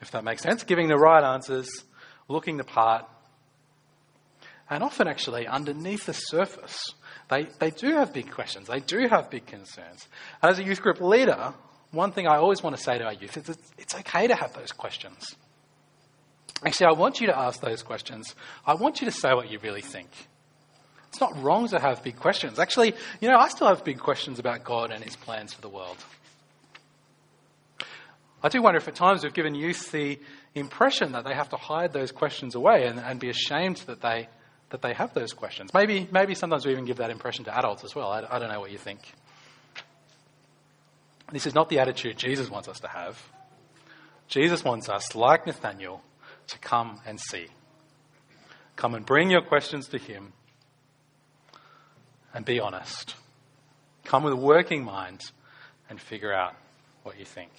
if 0.00 0.10
that 0.12 0.24
makes 0.24 0.42
sense, 0.42 0.64
giving 0.64 0.88
the 0.88 0.96
right 0.96 1.22
answers, 1.22 1.68
looking 2.28 2.56
the 2.56 2.64
part. 2.64 3.06
And 4.70 4.84
often, 4.84 5.08
actually, 5.08 5.48
underneath 5.48 6.06
the 6.06 6.14
surface, 6.14 6.94
they, 7.28 7.48
they 7.58 7.70
do 7.70 7.92
have 7.94 8.14
big 8.14 8.30
questions. 8.30 8.68
They 8.68 8.80
do 8.80 9.08
have 9.08 9.28
big 9.28 9.46
concerns. 9.46 10.06
As 10.42 10.60
a 10.60 10.64
youth 10.64 10.80
group 10.80 11.00
leader, 11.00 11.52
one 11.90 12.12
thing 12.12 12.28
I 12.28 12.36
always 12.36 12.62
want 12.62 12.76
to 12.76 12.82
say 12.82 12.96
to 12.96 13.04
our 13.04 13.12
youth 13.12 13.36
is 13.36 13.48
it's, 13.48 13.72
it's 13.78 13.94
okay 13.96 14.28
to 14.28 14.34
have 14.36 14.54
those 14.54 14.70
questions. 14.70 15.34
Actually, 16.64 16.86
I 16.86 16.92
want 16.92 17.20
you 17.20 17.26
to 17.26 17.36
ask 17.36 17.60
those 17.60 17.82
questions. 17.82 18.34
I 18.64 18.74
want 18.74 19.00
you 19.00 19.06
to 19.06 19.12
say 19.12 19.32
what 19.32 19.50
you 19.50 19.58
really 19.60 19.80
think. 19.80 20.08
It's 21.08 21.20
not 21.20 21.42
wrong 21.42 21.66
to 21.68 21.80
have 21.80 22.04
big 22.04 22.16
questions. 22.16 22.60
Actually, 22.60 22.94
you 23.20 23.28
know, 23.28 23.36
I 23.36 23.48
still 23.48 23.66
have 23.66 23.82
big 23.82 23.98
questions 23.98 24.38
about 24.38 24.62
God 24.62 24.92
and 24.92 25.02
his 25.02 25.16
plans 25.16 25.52
for 25.52 25.60
the 25.60 25.68
world. 25.68 25.96
I 28.42 28.48
do 28.48 28.62
wonder 28.62 28.78
if 28.78 28.86
at 28.86 28.94
times 28.94 29.24
we've 29.24 29.34
given 29.34 29.54
youth 29.54 29.90
the 29.90 30.20
impression 30.54 31.12
that 31.12 31.24
they 31.24 31.34
have 31.34 31.48
to 31.50 31.56
hide 31.56 31.92
those 31.92 32.12
questions 32.12 32.54
away 32.54 32.86
and, 32.86 33.00
and 33.00 33.18
be 33.18 33.28
ashamed 33.28 33.78
that 33.86 34.00
they, 34.00 34.28
that 34.70 34.82
they 34.82 34.94
have 34.94 35.12
those 35.14 35.32
questions. 35.32 35.72
Maybe, 35.74 36.08
maybe 36.10 36.34
sometimes 36.34 36.64
we 36.64 36.72
even 36.72 36.84
give 36.84 36.98
that 36.98 37.10
impression 37.10 37.44
to 37.44 37.56
adults 37.56 37.84
as 37.84 37.94
well. 37.94 38.10
I, 38.10 38.24
I 38.30 38.38
don't 38.38 38.50
know 38.50 38.60
what 38.60 38.70
you 38.70 38.78
think. 38.78 39.00
This 41.32 41.46
is 41.46 41.54
not 41.54 41.68
the 41.68 41.78
attitude 41.78 42.16
Jesus 42.16 42.50
wants 42.50 42.68
us 42.68 42.80
to 42.80 42.88
have. 42.88 43.20
Jesus 44.28 44.64
wants 44.64 44.88
us, 44.88 45.14
like 45.14 45.46
Nathaniel, 45.46 46.02
to 46.48 46.58
come 46.58 47.00
and 47.06 47.20
see. 47.20 47.46
Come 48.76 48.94
and 48.94 49.04
bring 49.04 49.30
your 49.30 49.42
questions 49.42 49.88
to 49.88 49.98
Him 49.98 50.32
and 52.32 52.44
be 52.44 52.60
honest. 52.60 53.14
Come 54.04 54.22
with 54.22 54.32
a 54.32 54.36
working 54.36 54.84
mind 54.84 55.20
and 55.88 56.00
figure 56.00 56.32
out 56.32 56.54
what 57.02 57.18
you 57.18 57.24
think. 57.24 57.50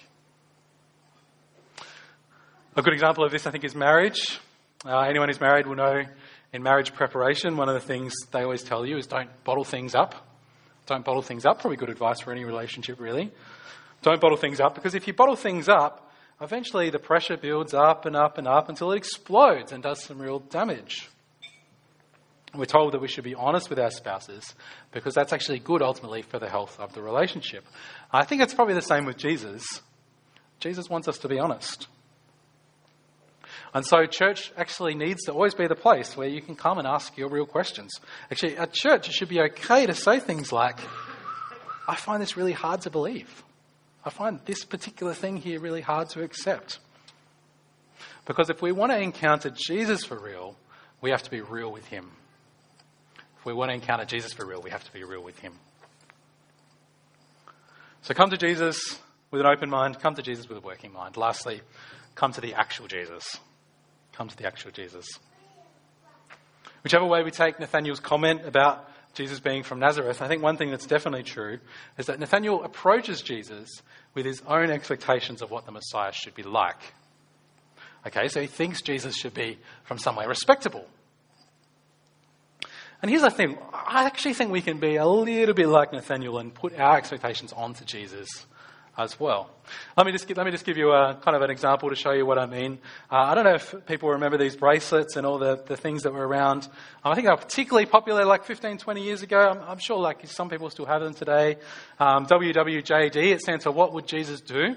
A 2.74 2.82
good 2.82 2.94
example 2.94 3.24
of 3.24 3.30
this, 3.30 3.46
I 3.46 3.50
think, 3.50 3.64
is 3.64 3.74
marriage. 3.74 4.38
Uh, 4.84 4.98
anyone 5.00 5.28
who's 5.28 5.40
married 5.40 5.66
will 5.66 5.76
know 5.76 6.04
in 6.52 6.62
marriage 6.62 6.92
preparation, 6.92 7.56
one 7.56 7.68
of 7.68 7.74
the 7.74 7.80
things 7.80 8.12
they 8.30 8.42
always 8.42 8.62
tell 8.62 8.84
you 8.86 8.98
is 8.98 9.06
don't 9.06 9.30
bottle 9.44 9.64
things 9.64 9.94
up. 9.94 10.14
Don't 10.86 11.04
bottle 11.04 11.22
things 11.22 11.46
up. 11.46 11.60
Probably 11.60 11.76
good 11.76 11.88
advice 11.88 12.20
for 12.20 12.32
any 12.32 12.44
relationship, 12.44 13.00
really. 13.00 13.30
Don't 14.02 14.20
bottle 14.20 14.36
things 14.36 14.60
up 14.60 14.74
because 14.74 14.94
if 14.94 15.06
you 15.06 15.14
bottle 15.14 15.36
things 15.36 15.68
up, 15.68 16.12
eventually 16.40 16.90
the 16.90 16.98
pressure 16.98 17.36
builds 17.36 17.72
up 17.72 18.04
and 18.04 18.16
up 18.16 18.36
and 18.36 18.48
up 18.48 18.68
until 18.68 18.92
it 18.92 18.96
explodes 18.96 19.72
and 19.72 19.82
does 19.82 20.02
some 20.02 20.20
real 20.20 20.40
damage. 20.40 21.08
We're 22.54 22.66
told 22.66 22.92
that 22.92 23.00
we 23.00 23.08
should 23.08 23.24
be 23.24 23.34
honest 23.34 23.70
with 23.70 23.78
our 23.78 23.90
spouses 23.90 24.54
because 24.90 25.14
that's 25.14 25.32
actually 25.32 25.60
good 25.60 25.80
ultimately 25.80 26.20
for 26.20 26.38
the 26.38 26.50
health 26.50 26.78
of 26.78 26.92
the 26.92 27.00
relationship. 27.00 27.64
I 28.12 28.24
think 28.24 28.42
it's 28.42 28.52
probably 28.52 28.74
the 28.74 28.82
same 28.82 29.06
with 29.06 29.16
Jesus. 29.16 29.64
Jesus 30.60 30.90
wants 30.90 31.08
us 31.08 31.16
to 31.18 31.28
be 31.28 31.38
honest. 31.38 31.86
And 33.74 33.86
so, 33.86 34.04
church 34.04 34.52
actually 34.56 34.94
needs 34.94 35.22
to 35.24 35.32
always 35.32 35.54
be 35.54 35.66
the 35.66 35.74
place 35.74 36.14
where 36.14 36.28
you 36.28 36.42
can 36.42 36.56
come 36.56 36.78
and 36.78 36.86
ask 36.86 37.16
your 37.16 37.30
real 37.30 37.46
questions. 37.46 37.90
Actually, 38.30 38.58
at 38.58 38.72
church, 38.72 39.08
it 39.08 39.14
should 39.14 39.30
be 39.30 39.40
okay 39.40 39.86
to 39.86 39.94
say 39.94 40.20
things 40.20 40.52
like, 40.52 40.78
I 41.88 41.96
find 41.96 42.20
this 42.22 42.36
really 42.36 42.52
hard 42.52 42.82
to 42.82 42.90
believe. 42.90 43.42
I 44.04 44.10
find 44.10 44.40
this 44.44 44.64
particular 44.64 45.14
thing 45.14 45.38
here 45.38 45.58
really 45.58 45.80
hard 45.80 46.10
to 46.10 46.22
accept. 46.22 46.80
Because 48.26 48.50
if 48.50 48.60
we 48.60 48.72
want 48.72 48.92
to 48.92 49.00
encounter 49.00 49.50
Jesus 49.50 50.04
for 50.04 50.18
real, 50.18 50.54
we 51.00 51.10
have 51.10 51.22
to 51.22 51.30
be 51.30 51.40
real 51.40 51.72
with 51.72 51.86
him. 51.86 52.10
If 53.38 53.46
we 53.46 53.54
want 53.54 53.70
to 53.70 53.74
encounter 53.74 54.04
Jesus 54.04 54.34
for 54.34 54.46
real, 54.46 54.60
we 54.60 54.70
have 54.70 54.84
to 54.84 54.92
be 54.92 55.02
real 55.02 55.22
with 55.22 55.38
him. 55.38 55.54
So 58.02 58.12
come 58.12 58.30
to 58.30 58.36
Jesus 58.36 58.98
with 59.30 59.40
an 59.40 59.46
open 59.46 59.70
mind, 59.70 59.98
come 59.98 60.14
to 60.14 60.22
Jesus 60.22 60.48
with 60.48 60.58
a 60.58 60.60
working 60.60 60.92
mind. 60.92 61.16
Lastly, 61.16 61.62
come 62.14 62.32
to 62.32 62.40
the 62.40 62.54
actual 62.54 62.86
Jesus 62.86 63.40
come 64.12 64.28
to 64.28 64.36
the 64.36 64.46
actual 64.46 64.70
Jesus. 64.70 65.06
Whichever 66.82 67.04
way 67.04 67.22
we 67.22 67.30
take 67.30 67.60
Nathaniel's 67.60 68.00
comment 68.00 68.42
about 68.44 68.88
Jesus 69.14 69.40
being 69.40 69.62
from 69.62 69.78
Nazareth, 69.78 70.22
I 70.22 70.28
think 70.28 70.42
one 70.42 70.56
thing 70.56 70.70
that's 70.70 70.86
definitely 70.86 71.22
true 71.22 71.58
is 71.98 72.06
that 72.06 72.18
Nathaniel 72.18 72.64
approaches 72.64 73.22
Jesus 73.22 73.68
with 74.14 74.26
his 74.26 74.42
own 74.46 74.70
expectations 74.70 75.42
of 75.42 75.50
what 75.50 75.66
the 75.66 75.72
Messiah 75.72 76.12
should 76.12 76.34
be 76.34 76.42
like. 76.42 76.80
Okay, 78.06 78.28
so 78.28 78.40
he 78.40 78.46
thinks 78.46 78.82
Jesus 78.82 79.16
should 79.16 79.34
be 79.34 79.58
from 79.84 79.98
somewhere 79.98 80.28
respectable. 80.28 80.86
And 83.00 83.10
here's 83.10 83.22
the 83.22 83.30
thing 83.30 83.58
I 83.72 84.04
actually 84.04 84.34
think 84.34 84.50
we 84.50 84.62
can 84.62 84.78
be 84.78 84.96
a 84.96 85.06
little 85.06 85.54
bit 85.54 85.68
like 85.68 85.92
Nathaniel 85.92 86.38
and 86.38 86.54
put 86.54 86.78
our 86.78 86.96
expectations 86.96 87.52
onto 87.52 87.84
Jesus 87.84 88.46
as 88.96 89.18
well. 89.18 89.48
Let 89.96 90.06
me 90.06 90.12
just 90.12 90.28
let 90.36 90.44
me 90.44 90.50
just 90.50 90.66
give 90.66 90.76
you 90.76 90.90
a 90.90 91.14
kind 91.22 91.34
of 91.34 91.42
an 91.42 91.50
example 91.50 91.88
to 91.88 91.96
show 91.96 92.12
you 92.12 92.26
what 92.26 92.38
I 92.38 92.46
mean. 92.46 92.78
Uh, 93.10 93.16
I 93.16 93.34
don't 93.34 93.44
know 93.44 93.54
if 93.54 93.74
people 93.86 94.10
remember 94.10 94.36
these 94.36 94.56
bracelets 94.56 95.16
and 95.16 95.26
all 95.26 95.38
the, 95.38 95.62
the 95.66 95.76
things 95.76 96.02
that 96.02 96.12
were 96.12 96.26
around. 96.26 96.68
I 97.02 97.14
think 97.14 97.26
they 97.26 97.30
were 97.30 97.38
particularly 97.38 97.86
popular 97.86 98.24
like 98.24 98.44
15, 98.44 98.78
20 98.78 99.02
years 99.02 99.22
ago. 99.22 99.38
I'm, 99.38 99.60
I'm 99.62 99.78
sure 99.78 99.98
like 99.98 100.26
some 100.26 100.50
people 100.50 100.68
still 100.68 100.86
have 100.86 101.00
them 101.00 101.14
today. 101.14 101.56
Um, 101.98 102.26
WWJD, 102.26 103.16
it 103.32 103.40
stands 103.40 103.64
for 103.64 103.70
What 103.70 103.92
Would 103.94 104.06
Jesus 104.06 104.40
Do? 104.40 104.76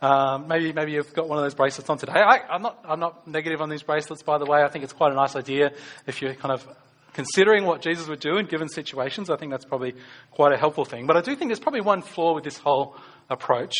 Um, 0.00 0.46
maybe 0.46 0.72
maybe 0.72 0.92
you've 0.92 1.12
got 1.12 1.28
one 1.28 1.38
of 1.38 1.44
those 1.44 1.54
bracelets 1.54 1.90
on 1.90 1.98
today. 1.98 2.12
I, 2.14 2.38
I'm 2.48 2.62
not 2.62 2.84
I'm 2.84 3.00
not 3.00 3.26
negative 3.26 3.60
on 3.60 3.68
these 3.68 3.82
bracelets, 3.82 4.22
by 4.22 4.38
the 4.38 4.46
way. 4.46 4.62
I 4.62 4.68
think 4.68 4.84
it's 4.84 4.92
quite 4.92 5.12
a 5.12 5.16
nice 5.16 5.34
idea 5.34 5.72
if 6.06 6.22
you're 6.22 6.34
kind 6.34 6.52
of 6.52 6.66
considering 7.14 7.64
what 7.64 7.82
Jesus 7.82 8.06
would 8.06 8.20
do 8.20 8.36
in 8.36 8.46
given 8.46 8.68
situations. 8.68 9.28
I 9.28 9.36
think 9.36 9.50
that's 9.50 9.64
probably 9.64 9.96
quite 10.30 10.52
a 10.52 10.56
helpful 10.56 10.84
thing. 10.84 11.08
But 11.08 11.16
I 11.16 11.20
do 11.20 11.34
think 11.34 11.48
there's 11.48 11.58
probably 11.58 11.80
one 11.80 12.00
flaw 12.00 12.32
with 12.32 12.44
this 12.44 12.58
whole 12.58 12.96
approach. 13.28 13.74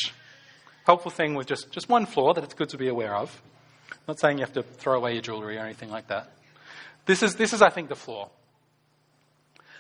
Helpful 0.84 1.10
thing 1.10 1.34
with 1.34 1.46
just, 1.46 1.70
just 1.70 1.88
one 1.88 2.06
flaw 2.06 2.32
that 2.34 2.44
it's 2.44 2.54
good 2.54 2.70
to 2.70 2.78
be 2.78 2.88
aware 2.88 3.14
of. 3.14 3.42
I'm 3.90 3.98
not 4.08 4.20
saying 4.20 4.38
you 4.38 4.44
have 4.44 4.54
to 4.54 4.62
throw 4.62 4.96
away 4.96 5.12
your 5.12 5.22
jewellery 5.22 5.58
or 5.58 5.64
anything 5.64 5.90
like 5.90 6.08
that. 6.08 6.32
This 7.06 7.22
is, 7.22 7.36
this 7.36 7.52
is, 7.52 7.62
I 7.62 7.70
think, 7.70 7.88
the 7.88 7.96
flaw. 7.96 8.30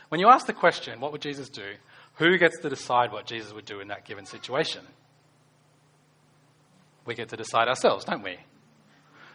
When 0.08 0.20
you 0.20 0.28
ask 0.28 0.46
the 0.46 0.52
question, 0.52 1.00
what 1.00 1.12
would 1.12 1.20
Jesus 1.20 1.48
do? 1.48 1.74
Who 2.14 2.38
gets 2.38 2.58
to 2.60 2.68
decide 2.68 3.12
what 3.12 3.26
Jesus 3.26 3.52
would 3.52 3.64
do 3.64 3.80
in 3.80 3.88
that 3.88 4.04
given 4.04 4.26
situation? 4.26 4.82
We 7.04 7.14
get 7.14 7.28
to 7.30 7.36
decide 7.36 7.68
ourselves, 7.68 8.04
don't 8.04 8.22
we? 8.22 8.38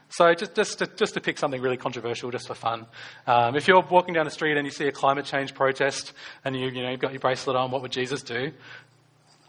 So 0.10 0.32
just, 0.36 0.54
just, 0.54 0.80
to, 0.80 0.88
just 0.88 1.16
to 1.16 1.22
pick 1.22 1.40
something 1.40 1.60
really 1.60 1.78
controversial, 1.78 2.30
just 2.30 2.48
for 2.48 2.54
fun, 2.54 2.86
um, 3.26 3.56
if 3.56 3.68
you're 3.68 3.82
walking 3.82 4.14
down 4.14 4.26
the 4.26 4.32
street 4.32 4.58
and 4.58 4.66
you 4.66 4.72
see 4.72 4.86
a 4.86 4.92
climate 4.92 5.26
change 5.26 5.56
protest 5.56 6.14
and 6.46 6.56
you, 6.56 6.68
you 6.68 6.84
know, 6.84 6.92
you've 6.92 7.00
got 7.00 7.14
your 7.14 7.20
bracelet 7.20 7.56
on, 7.56 7.72
what 7.72 7.82
would 7.82 7.92
Jesus 7.92 8.22
do? 8.22 8.52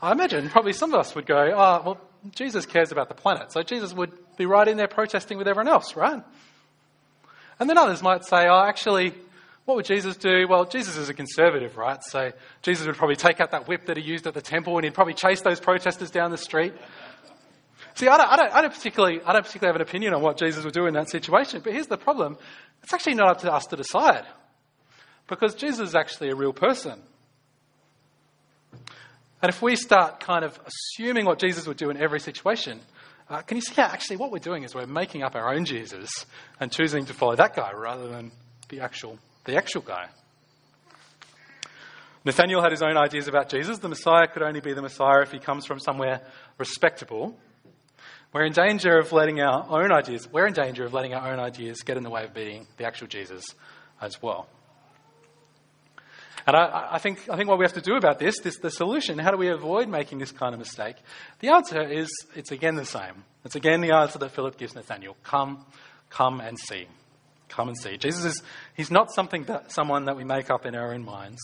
I 0.05 0.13
imagine 0.13 0.51
probably 0.51 0.75
some 0.75 0.93
of 0.93 1.01
us 1.01 1.15
would 1.15 1.25
go, 1.25 1.35
oh, 1.35 1.83
well, 1.83 2.01
Jesus 2.33 2.67
cares 2.67 2.93
about 2.93 3.09
the 3.09 3.15
planet. 3.15 3.51
So 3.53 3.63
Jesus 3.63 3.95
would 3.95 4.13
be 4.37 4.45
right 4.45 4.69
in 4.69 4.77
there 4.77 4.87
protesting 4.87 5.39
with 5.39 5.49
everyone 5.49 5.73
else, 5.73 5.97
right? 5.97 6.23
And 7.59 7.71
then 7.71 7.79
others 7.79 8.03
might 8.03 8.23
say, 8.27 8.47
oh, 8.47 8.65
actually, 8.67 9.15
what 9.65 9.77
would 9.77 9.87
Jesus 9.87 10.19
do? 10.19 10.47
Well, 10.47 10.67
Jesus 10.67 10.99
is 10.99 11.09
a 11.09 11.15
conservative, 11.15 11.79
right? 11.79 12.05
So 12.05 12.33
Jesus 12.61 12.87
would 12.87 12.97
probably 12.97 13.17
take 13.17 13.41
out 13.41 13.53
that 13.53 13.67
whip 13.67 13.87
that 13.87 13.97
he 13.97 14.03
used 14.03 14.27
at 14.27 14.35
the 14.35 14.43
temple 14.43 14.77
and 14.77 14.85
he'd 14.85 14.93
probably 14.93 15.15
chase 15.15 15.41
those 15.41 15.59
protesters 15.59 16.11
down 16.11 16.31
the 16.31 16.37
street. 16.37 16.75
See, 17.95 18.07
I 18.07 18.19
don't, 18.19 18.31
I, 18.31 18.37
don't, 18.37 18.53
I 18.53 18.61
don't, 18.61 18.75
particularly, 18.75 19.23
I 19.25 19.33
don't 19.33 19.47
particularly 19.47 19.73
have 19.73 19.81
an 19.81 19.89
opinion 19.89 20.13
on 20.13 20.21
what 20.21 20.37
Jesus 20.37 20.67
would 20.67 20.75
do 20.75 20.85
in 20.85 20.93
that 20.95 21.09
situation, 21.09 21.63
but 21.65 21.73
here's 21.73 21.87
the 21.87 21.97
problem. 21.97 22.37
It's 22.83 22.93
actually 22.93 23.15
not 23.15 23.29
up 23.31 23.41
to 23.41 23.51
us 23.51 23.67
to 23.69 23.77
decide. 23.77 24.27
Because 25.29 25.55
Jesus 25.55 25.89
is 25.89 25.95
actually 25.95 26.29
a 26.29 26.35
real 26.35 26.53
person. 26.53 27.01
And 29.45 29.51
if 29.51 29.61
we 29.61 29.77
start 29.77 30.21
kind 30.21 30.43
of 30.43 30.59
assuming 30.65 31.27
what 31.27 31.39
Jesus 31.39 31.67
would 31.67 31.77
do 31.77 31.91
in 31.91 31.99
every 31.99 32.19
situation, 32.19 32.81
uh, 33.29 33.43
can 33.43 33.59
you 33.59 33.61
see 33.61 33.75
how 33.75 33.83
actually 33.83 34.17
what 34.17 34.33
we're 34.33 34.39
doing 34.39 34.63
is 34.63 34.75
we're 34.75 34.87
making 34.87 35.23
up 35.23 35.35
our 35.35 35.53
own 35.53 35.67
Jesus 35.67 36.25
and 36.61 36.73
choosing 36.73 37.05
to 37.05 37.13
follow 37.13 37.37
that 37.37 37.55
guy 37.55 37.73
rather 37.75 38.09
than 38.09 38.33
the 38.71 38.81
actual, 38.81 39.19
the 39.45 39.55
actual 39.55 39.83
guy? 39.83 40.07
Nathaniel 42.25 42.63
had 42.63 42.71
his 42.71 42.81
own 42.81 42.97
ideas 42.97 43.29
about 43.29 43.51
Jesus. 43.51 43.81
The 43.81 43.91
Messiah 43.91 44.29
could 44.29 44.41
only 44.41 44.61
be 44.61 44.73
the 44.73 44.81
Messiah 44.81 45.21
if 45.21 45.31
he 45.31 45.39
comes 45.39 45.67
from 45.67 45.79
somewhere 45.79 46.23
respectable. 46.57 47.39
We're 48.33 48.47
in 48.47 48.55
danger 48.55 48.97
of 48.97 49.13
letting 49.13 49.43
our 49.43 49.67
own 49.69 49.93
ideas, 49.93 50.27
we're 50.33 50.47
in 50.47 50.55
danger 50.55 50.87
of 50.87 50.95
letting 50.95 51.13
our 51.13 51.31
own 51.31 51.39
ideas 51.39 51.83
get 51.83 51.99
in 51.99 52.03
the 52.03 52.09
way 52.09 52.25
of 52.25 52.33
being 52.33 52.67
the 52.79 52.87
actual 52.87 53.09
Jesus 53.09 53.45
as 54.01 54.23
well. 54.23 54.49
And 56.47 56.55
I, 56.57 56.89
I, 56.93 56.99
think, 56.99 57.29
I 57.31 57.37
think 57.37 57.49
what 57.49 57.59
we 57.59 57.65
have 57.65 57.73
to 57.75 57.81
do 57.81 57.97
about 57.97 58.19
this, 58.19 58.39
this, 58.41 58.59
the 58.59 58.71
solution, 58.71 59.19
how 59.19 59.31
do 59.31 59.39
we 59.39 59.49
avoid 59.49 59.89
making 59.89 60.19
this 60.19 60.31
kind 60.31 60.53
of 60.53 60.59
mistake? 60.59 60.97
The 61.41 61.49
answer 61.49 61.83
is, 61.83 62.09
it's 62.35 62.51
again 62.51 62.75
the 62.75 62.85
same. 62.85 63.25
It's 63.45 63.57
again 63.57 63.81
the 63.81 63.95
answer 63.95 64.19
that 64.19 64.33
Philip 64.33 64.59
gives 64.59 64.75
Nathaniel. 64.75 65.17
Come, 65.23 65.65
come 66.11 66.41
and 66.41 66.59
see. 66.59 66.87
Come 67.49 67.69
and 67.69 67.79
see. 67.79 67.97
Jesus 67.97 68.25
is, 68.25 68.43
he's 68.77 68.91
not 68.91 69.11
something 69.13 69.45
that, 69.45 69.73
someone 69.73 70.05
that 70.05 70.17
we 70.17 70.25
make 70.25 70.51
up 70.51 70.67
in 70.67 70.75
our 70.75 70.93
own 70.93 71.05
minds. 71.05 71.41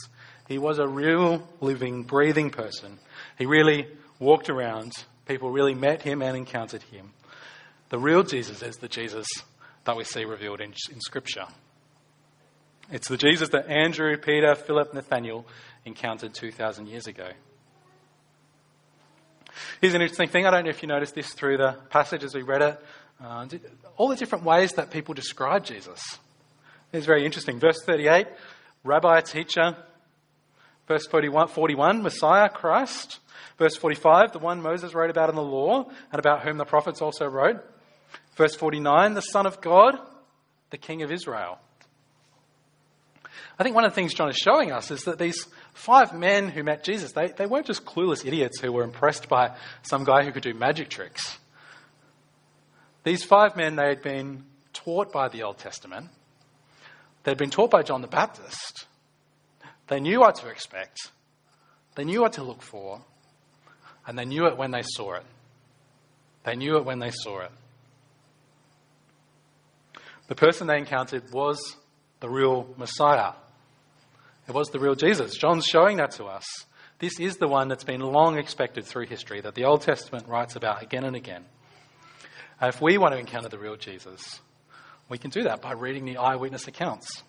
He 0.49 0.59
was 0.59 0.79
a 0.79 0.87
real, 0.87 1.49
living, 1.61 2.03
breathing 2.03 2.51
person. 2.51 2.99
He 3.39 3.47
really 3.47 3.87
walked 4.19 4.51
around. 4.51 4.93
People 5.27 5.51
really 5.51 5.75
met 5.75 6.03
him 6.03 6.21
and 6.21 6.37
encountered 6.37 6.83
him. 6.83 7.13
The 7.89 7.99
real 7.99 8.23
Jesus 8.23 8.63
is 8.63 8.77
the 8.77 8.89
Jesus 8.89 9.27
that 9.85 9.97
we 9.97 10.05
see 10.05 10.25
revealed 10.25 10.61
in, 10.61 10.75
in 10.91 11.01
Scripture. 11.01 11.47
It's 12.93 13.07
the 13.07 13.17
Jesus 13.17 13.51
that 13.51 13.69
Andrew, 13.69 14.17
Peter, 14.17 14.55
Philip, 14.57 14.93
Nathaniel 14.95 15.47
encountered 15.85 16.35
2,000 16.35 16.89
years 16.89 17.07
ago. 17.07 17.29
Here's 19.81 19.95
an 19.95 20.03
interesting 20.03 20.29
thing. 20.29 20.45
I 20.45 20.51
don't 20.51 20.65
know 20.65 20.71
if 20.71 20.83
you 20.83 20.89
noticed 20.89 21.15
this 21.15 21.33
through 21.33 21.59
the 21.59 21.77
passage 21.91 22.25
as 22.25 22.35
we 22.35 22.43
read 22.43 22.63
it. 22.63 22.85
Uh, 23.23 23.47
all 23.97 24.09
the 24.09 24.17
different 24.17 24.45
ways 24.45 24.73
that 24.73 24.91
people 24.91 25.15
describe 25.15 25.65
Jesus. 25.65 26.19
It's 26.93 27.07
very 27.07 27.25
interesting. 27.25 27.61
Verse 27.61 27.81
38, 27.85 28.27
rabbi, 28.83 29.21
teacher. 29.21 29.77
Verse 30.89 31.07
41, 31.07 31.47
41, 31.49 32.03
Messiah, 32.03 32.49
Christ. 32.49 33.21
Verse 33.57 33.77
45, 33.77 34.33
the 34.33 34.41
one 34.41 34.63
Moses 34.63 34.95
wrote 34.95 35.11
about 35.11 35.29
in 35.29 35.37
the 35.37 35.43
law 35.43 35.89
and 36.11 36.19
about 36.19 36.43
whom 36.43 36.57
the 36.57 36.65
prophets 36.65 37.01
also 37.01 37.27
wrote. 37.27 37.65
Verse 38.35 38.57
49, 38.57 39.15
the 39.15 39.21
Son 39.21 39.47
of 39.47 39.61
God, 39.61 39.97
the 40.71 40.79
King 40.79 41.03
of 41.03 41.13
Israel. 41.13 41.61
I 43.59 43.63
think 43.63 43.75
one 43.75 43.85
of 43.85 43.93
the 43.93 43.95
things 43.95 44.15
John 44.15 44.29
is 44.29 44.37
showing 44.37 44.73
us 44.73 44.91
is 44.91 45.05
that 45.05 45.19
these 45.19 45.47
five 45.75 46.13
men 46.13 46.49
who 46.49 46.63
met 46.63 46.85
Jesus, 46.85 47.13
they, 47.13 47.29
they 47.29 47.47
weren't 47.47 47.67
just 47.67 47.85
clueless 47.85 48.27
idiots 48.27 48.61
who 48.61 48.73
were 48.73 48.83
impressed 48.83 49.29
by 49.29 49.57
some 49.83 50.05
guy 50.05 50.25
who 50.25 50.33
could 50.33 50.43
do 50.43 50.55
magic 50.55 50.89
tricks. 50.89 51.39
These 53.05 53.25
five 53.25 53.57
men, 53.57 53.77
they 53.77 53.89
had 53.89 54.03
been 54.03 54.45
taught 54.73 55.13
by 55.13 55.29
the 55.29 55.43
Old 55.43 55.59
Testament. 55.59 56.09
They'd 57.25 57.39
been 57.39 57.51
taught 57.51 57.71
by 57.71 57.83
John 57.83 58.03
the 58.03 58.09
Baptist. 58.09 58.87
They 59.89 60.01
knew 60.01 60.21
what 60.21 60.37
to 60.37 60.49
expect. 60.49 61.11
They 61.97 62.05
knew 62.05 62.21
what 62.21 62.35
to 62.35 62.43
look 62.43 62.63
for. 62.63 63.03
And 64.07 64.19
they 64.19 64.25
knew 64.25 64.47
it 64.47 64.57
when 64.57 64.71
they 64.71 64.83
saw 64.83 65.15
it. 65.15 65.25
They 66.45 66.57
knew 66.57 66.77
it 66.77 66.85
when 66.85 66.99
they 66.99 67.11
saw 67.11 67.41
it. 67.41 67.51
The 70.29 70.35
person 70.35 70.67
they 70.67 70.79
encountered 70.79 71.33
was 71.33 71.77
the 72.21 72.29
real 72.29 72.69
Messiah. 72.77 73.33
It 74.49 74.55
was 74.55 74.69
the 74.69 74.79
real 74.79 74.95
Jesus. 74.95 75.37
John's 75.37 75.67
showing 75.67 75.97
that 75.99 76.13
to 76.13 76.25
us. 76.25 76.45
This 76.99 77.19
is 77.19 77.39
the 77.39 77.49
one 77.49 77.69
that's 77.69 77.85
been 77.85 78.01
long 78.01 78.37
expected 78.39 78.85
through 78.85 79.07
history, 79.07 79.41
that 79.41 79.55
the 79.55 79.65
Old 79.65 79.83
Testament 79.83 80.29
writes 80.29 80.55
about 80.55 80.83
again 80.83 81.05
and 81.05 81.17
again. 81.17 81.45
And 82.61 82.73
if 82.73 82.81
we 82.83 82.99
want 82.99 83.15
to 83.15 83.19
encounter 83.19 83.49
the 83.49 83.59
real 83.59 83.77
Jesus, 83.77 84.41
we 85.09 85.17
can 85.17 85.31
do 85.31 85.45
that 85.45 85.63
by 85.63 85.73
reading 85.73 86.05
the 86.05 86.19
eyewitness 86.19 86.69
accounts. 86.69 87.23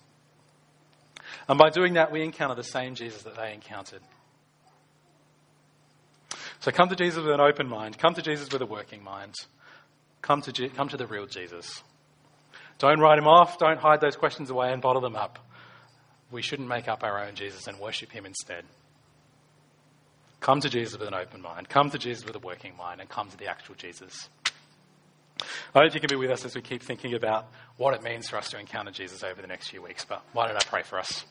And 1.48 1.58
by 1.58 1.70
doing 1.70 1.94
that, 1.94 2.12
we 2.12 2.22
encounter 2.22 2.56
the 2.56 2.64
same 2.64 2.96
Jesus 2.96 3.24
that 3.24 3.38
they 3.38 3.54
encountered. 3.54 4.02
So 6.60 6.72
come 6.72 6.90
to 6.90 6.96
Jesus 6.96 7.24
with 7.24 7.34
an 7.34 7.40
open 7.40 7.68
mind. 7.68 7.98
Come 7.98 8.14
to 8.14 8.22
Jesus 8.22 8.52
with 8.52 8.62
a 8.62 8.66
working 8.66 9.04
mind. 9.04 9.36
Come 10.22 10.42
to, 10.42 10.70
come 10.70 10.90
to 10.90 10.98
the 10.98 11.08
real 11.08 11.26
Jesus. 11.26 11.82
Don't 12.82 13.00
write 13.00 13.20
him 13.20 13.28
off. 13.28 13.60
Don't 13.60 13.78
hide 13.78 14.02
those 14.02 14.15
questions 14.15 14.50
away 14.50 14.74
and 14.74 14.82
bottle 14.82 15.04
them 15.04 15.15
up. 15.15 15.38
We 16.32 16.41
shouldn't 16.41 16.67
make 16.67 16.88
up 16.88 17.04
our 17.04 17.24
own 17.24 17.36
Jesus 17.36 17.67
and 17.67 17.78
worship 17.80 18.12
him 18.12 18.26
instead. 18.26 18.65
Come 20.39 20.62
to 20.62 20.70
Jesus 20.70 20.98
with 20.98 21.08
an 21.08 21.13
open 21.13 21.44
mind. 21.44 21.70
Come 21.70 21.91
to 21.91 22.00
Jesus 22.00 22.26
with 22.26 22.36
a 22.36 22.39
working 22.39 22.76
mind 22.76 23.00
and 23.00 23.08
come 23.08 23.30
to 23.30 23.38
the 23.38 23.46
actual 23.46 23.76
Jesus. 23.76 24.30
I 25.76 25.84
hope 25.84 25.94
you 25.94 26.00
can 26.00 26.10
be 26.10 26.15
with 26.15 26.32
us 26.32 26.44
as 26.44 26.56
we 26.56 26.62
keep 26.62 26.82
thinking 26.82 27.13
about 27.13 27.52
what 27.78 27.94
it 27.94 28.02
means 28.02 28.28
for 28.28 28.38
us 28.38 28.50
to 28.50 28.60
encounter 28.60 28.89
Jesus 28.89 29.24
over 29.24 29.39
the 29.39 29.48
next 29.48 29.70
few 29.70 29.84
weeks. 29.84 30.04
But 30.04 30.24
why 30.34 30.48
don't 30.48 30.58
I 30.58 30.65
pray 30.65 30.82
for 30.82 30.98
us? 30.98 31.24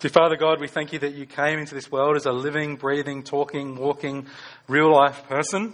Dear 0.00 0.10
Father 0.10 0.36
God, 0.36 0.60
we 0.60 0.68
thank 0.68 0.92
you 0.92 1.00
that 1.00 1.14
you 1.14 1.26
came 1.26 1.58
into 1.58 1.74
this 1.74 1.90
world 1.90 2.14
as 2.14 2.24
a 2.24 2.30
living, 2.30 2.76
breathing, 2.76 3.24
talking, 3.24 3.74
walking, 3.74 4.28
real 4.68 4.92
life 4.94 5.26
person. 5.26 5.72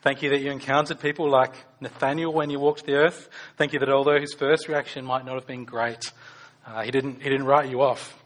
Thank 0.00 0.22
you 0.22 0.30
that 0.30 0.40
you 0.40 0.50
encountered 0.50 1.00
people 1.00 1.30
like 1.30 1.52
Nathaniel 1.82 2.32
when 2.32 2.48
you 2.48 2.58
walked 2.58 2.86
the 2.86 2.94
earth. 2.94 3.28
Thank 3.58 3.74
you 3.74 3.78
that 3.80 3.90
although 3.90 4.18
his 4.18 4.32
first 4.32 4.68
reaction 4.68 5.04
might 5.04 5.26
not 5.26 5.34
have 5.34 5.46
been 5.46 5.66
great, 5.66 6.14
uh, 6.66 6.80
he, 6.80 6.90
didn't, 6.90 7.20
he 7.20 7.28
didn't 7.28 7.44
write 7.44 7.68
you 7.68 7.82
off. 7.82 8.18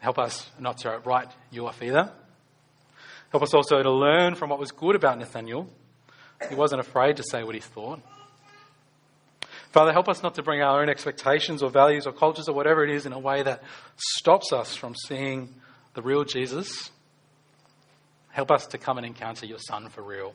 Help 0.00 0.18
us 0.18 0.50
not 0.58 0.78
to 0.78 1.00
write 1.04 1.28
you 1.52 1.68
off 1.68 1.80
either. 1.80 2.10
Help 3.30 3.44
us 3.44 3.54
also 3.54 3.80
to 3.80 3.92
learn 3.92 4.34
from 4.34 4.50
what 4.50 4.58
was 4.58 4.72
good 4.72 4.96
about 4.96 5.16
Nathaniel. 5.16 5.70
He 6.48 6.56
wasn't 6.56 6.80
afraid 6.80 7.18
to 7.18 7.22
say 7.22 7.44
what 7.44 7.54
he 7.54 7.60
thought. 7.60 8.00
Father, 9.70 9.92
help 9.92 10.08
us 10.08 10.22
not 10.22 10.34
to 10.36 10.42
bring 10.42 10.62
our 10.62 10.80
own 10.80 10.88
expectations 10.88 11.62
or 11.62 11.70
values 11.70 12.06
or 12.06 12.12
cultures 12.12 12.48
or 12.48 12.54
whatever 12.54 12.84
it 12.84 12.90
is 12.90 13.04
in 13.06 13.12
a 13.12 13.18
way 13.18 13.42
that 13.42 13.62
stops 13.96 14.52
us 14.52 14.74
from 14.74 14.94
seeing 15.06 15.54
the 15.94 16.02
real 16.02 16.24
Jesus. 16.24 16.90
Help 18.30 18.50
us 18.50 18.66
to 18.68 18.78
come 18.78 18.98
and 18.98 19.06
encounter 19.06 19.46
your 19.46 19.58
Son 19.58 19.88
for 19.88 20.02
real. 20.02 20.34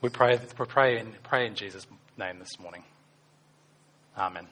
We 0.00 0.08
pray, 0.08 0.38
we 0.58 0.66
pray, 0.66 0.98
in, 0.98 1.12
pray 1.22 1.46
in 1.46 1.54
Jesus' 1.54 1.86
name 2.16 2.38
this 2.38 2.58
morning. 2.58 2.82
Amen. 4.16 4.46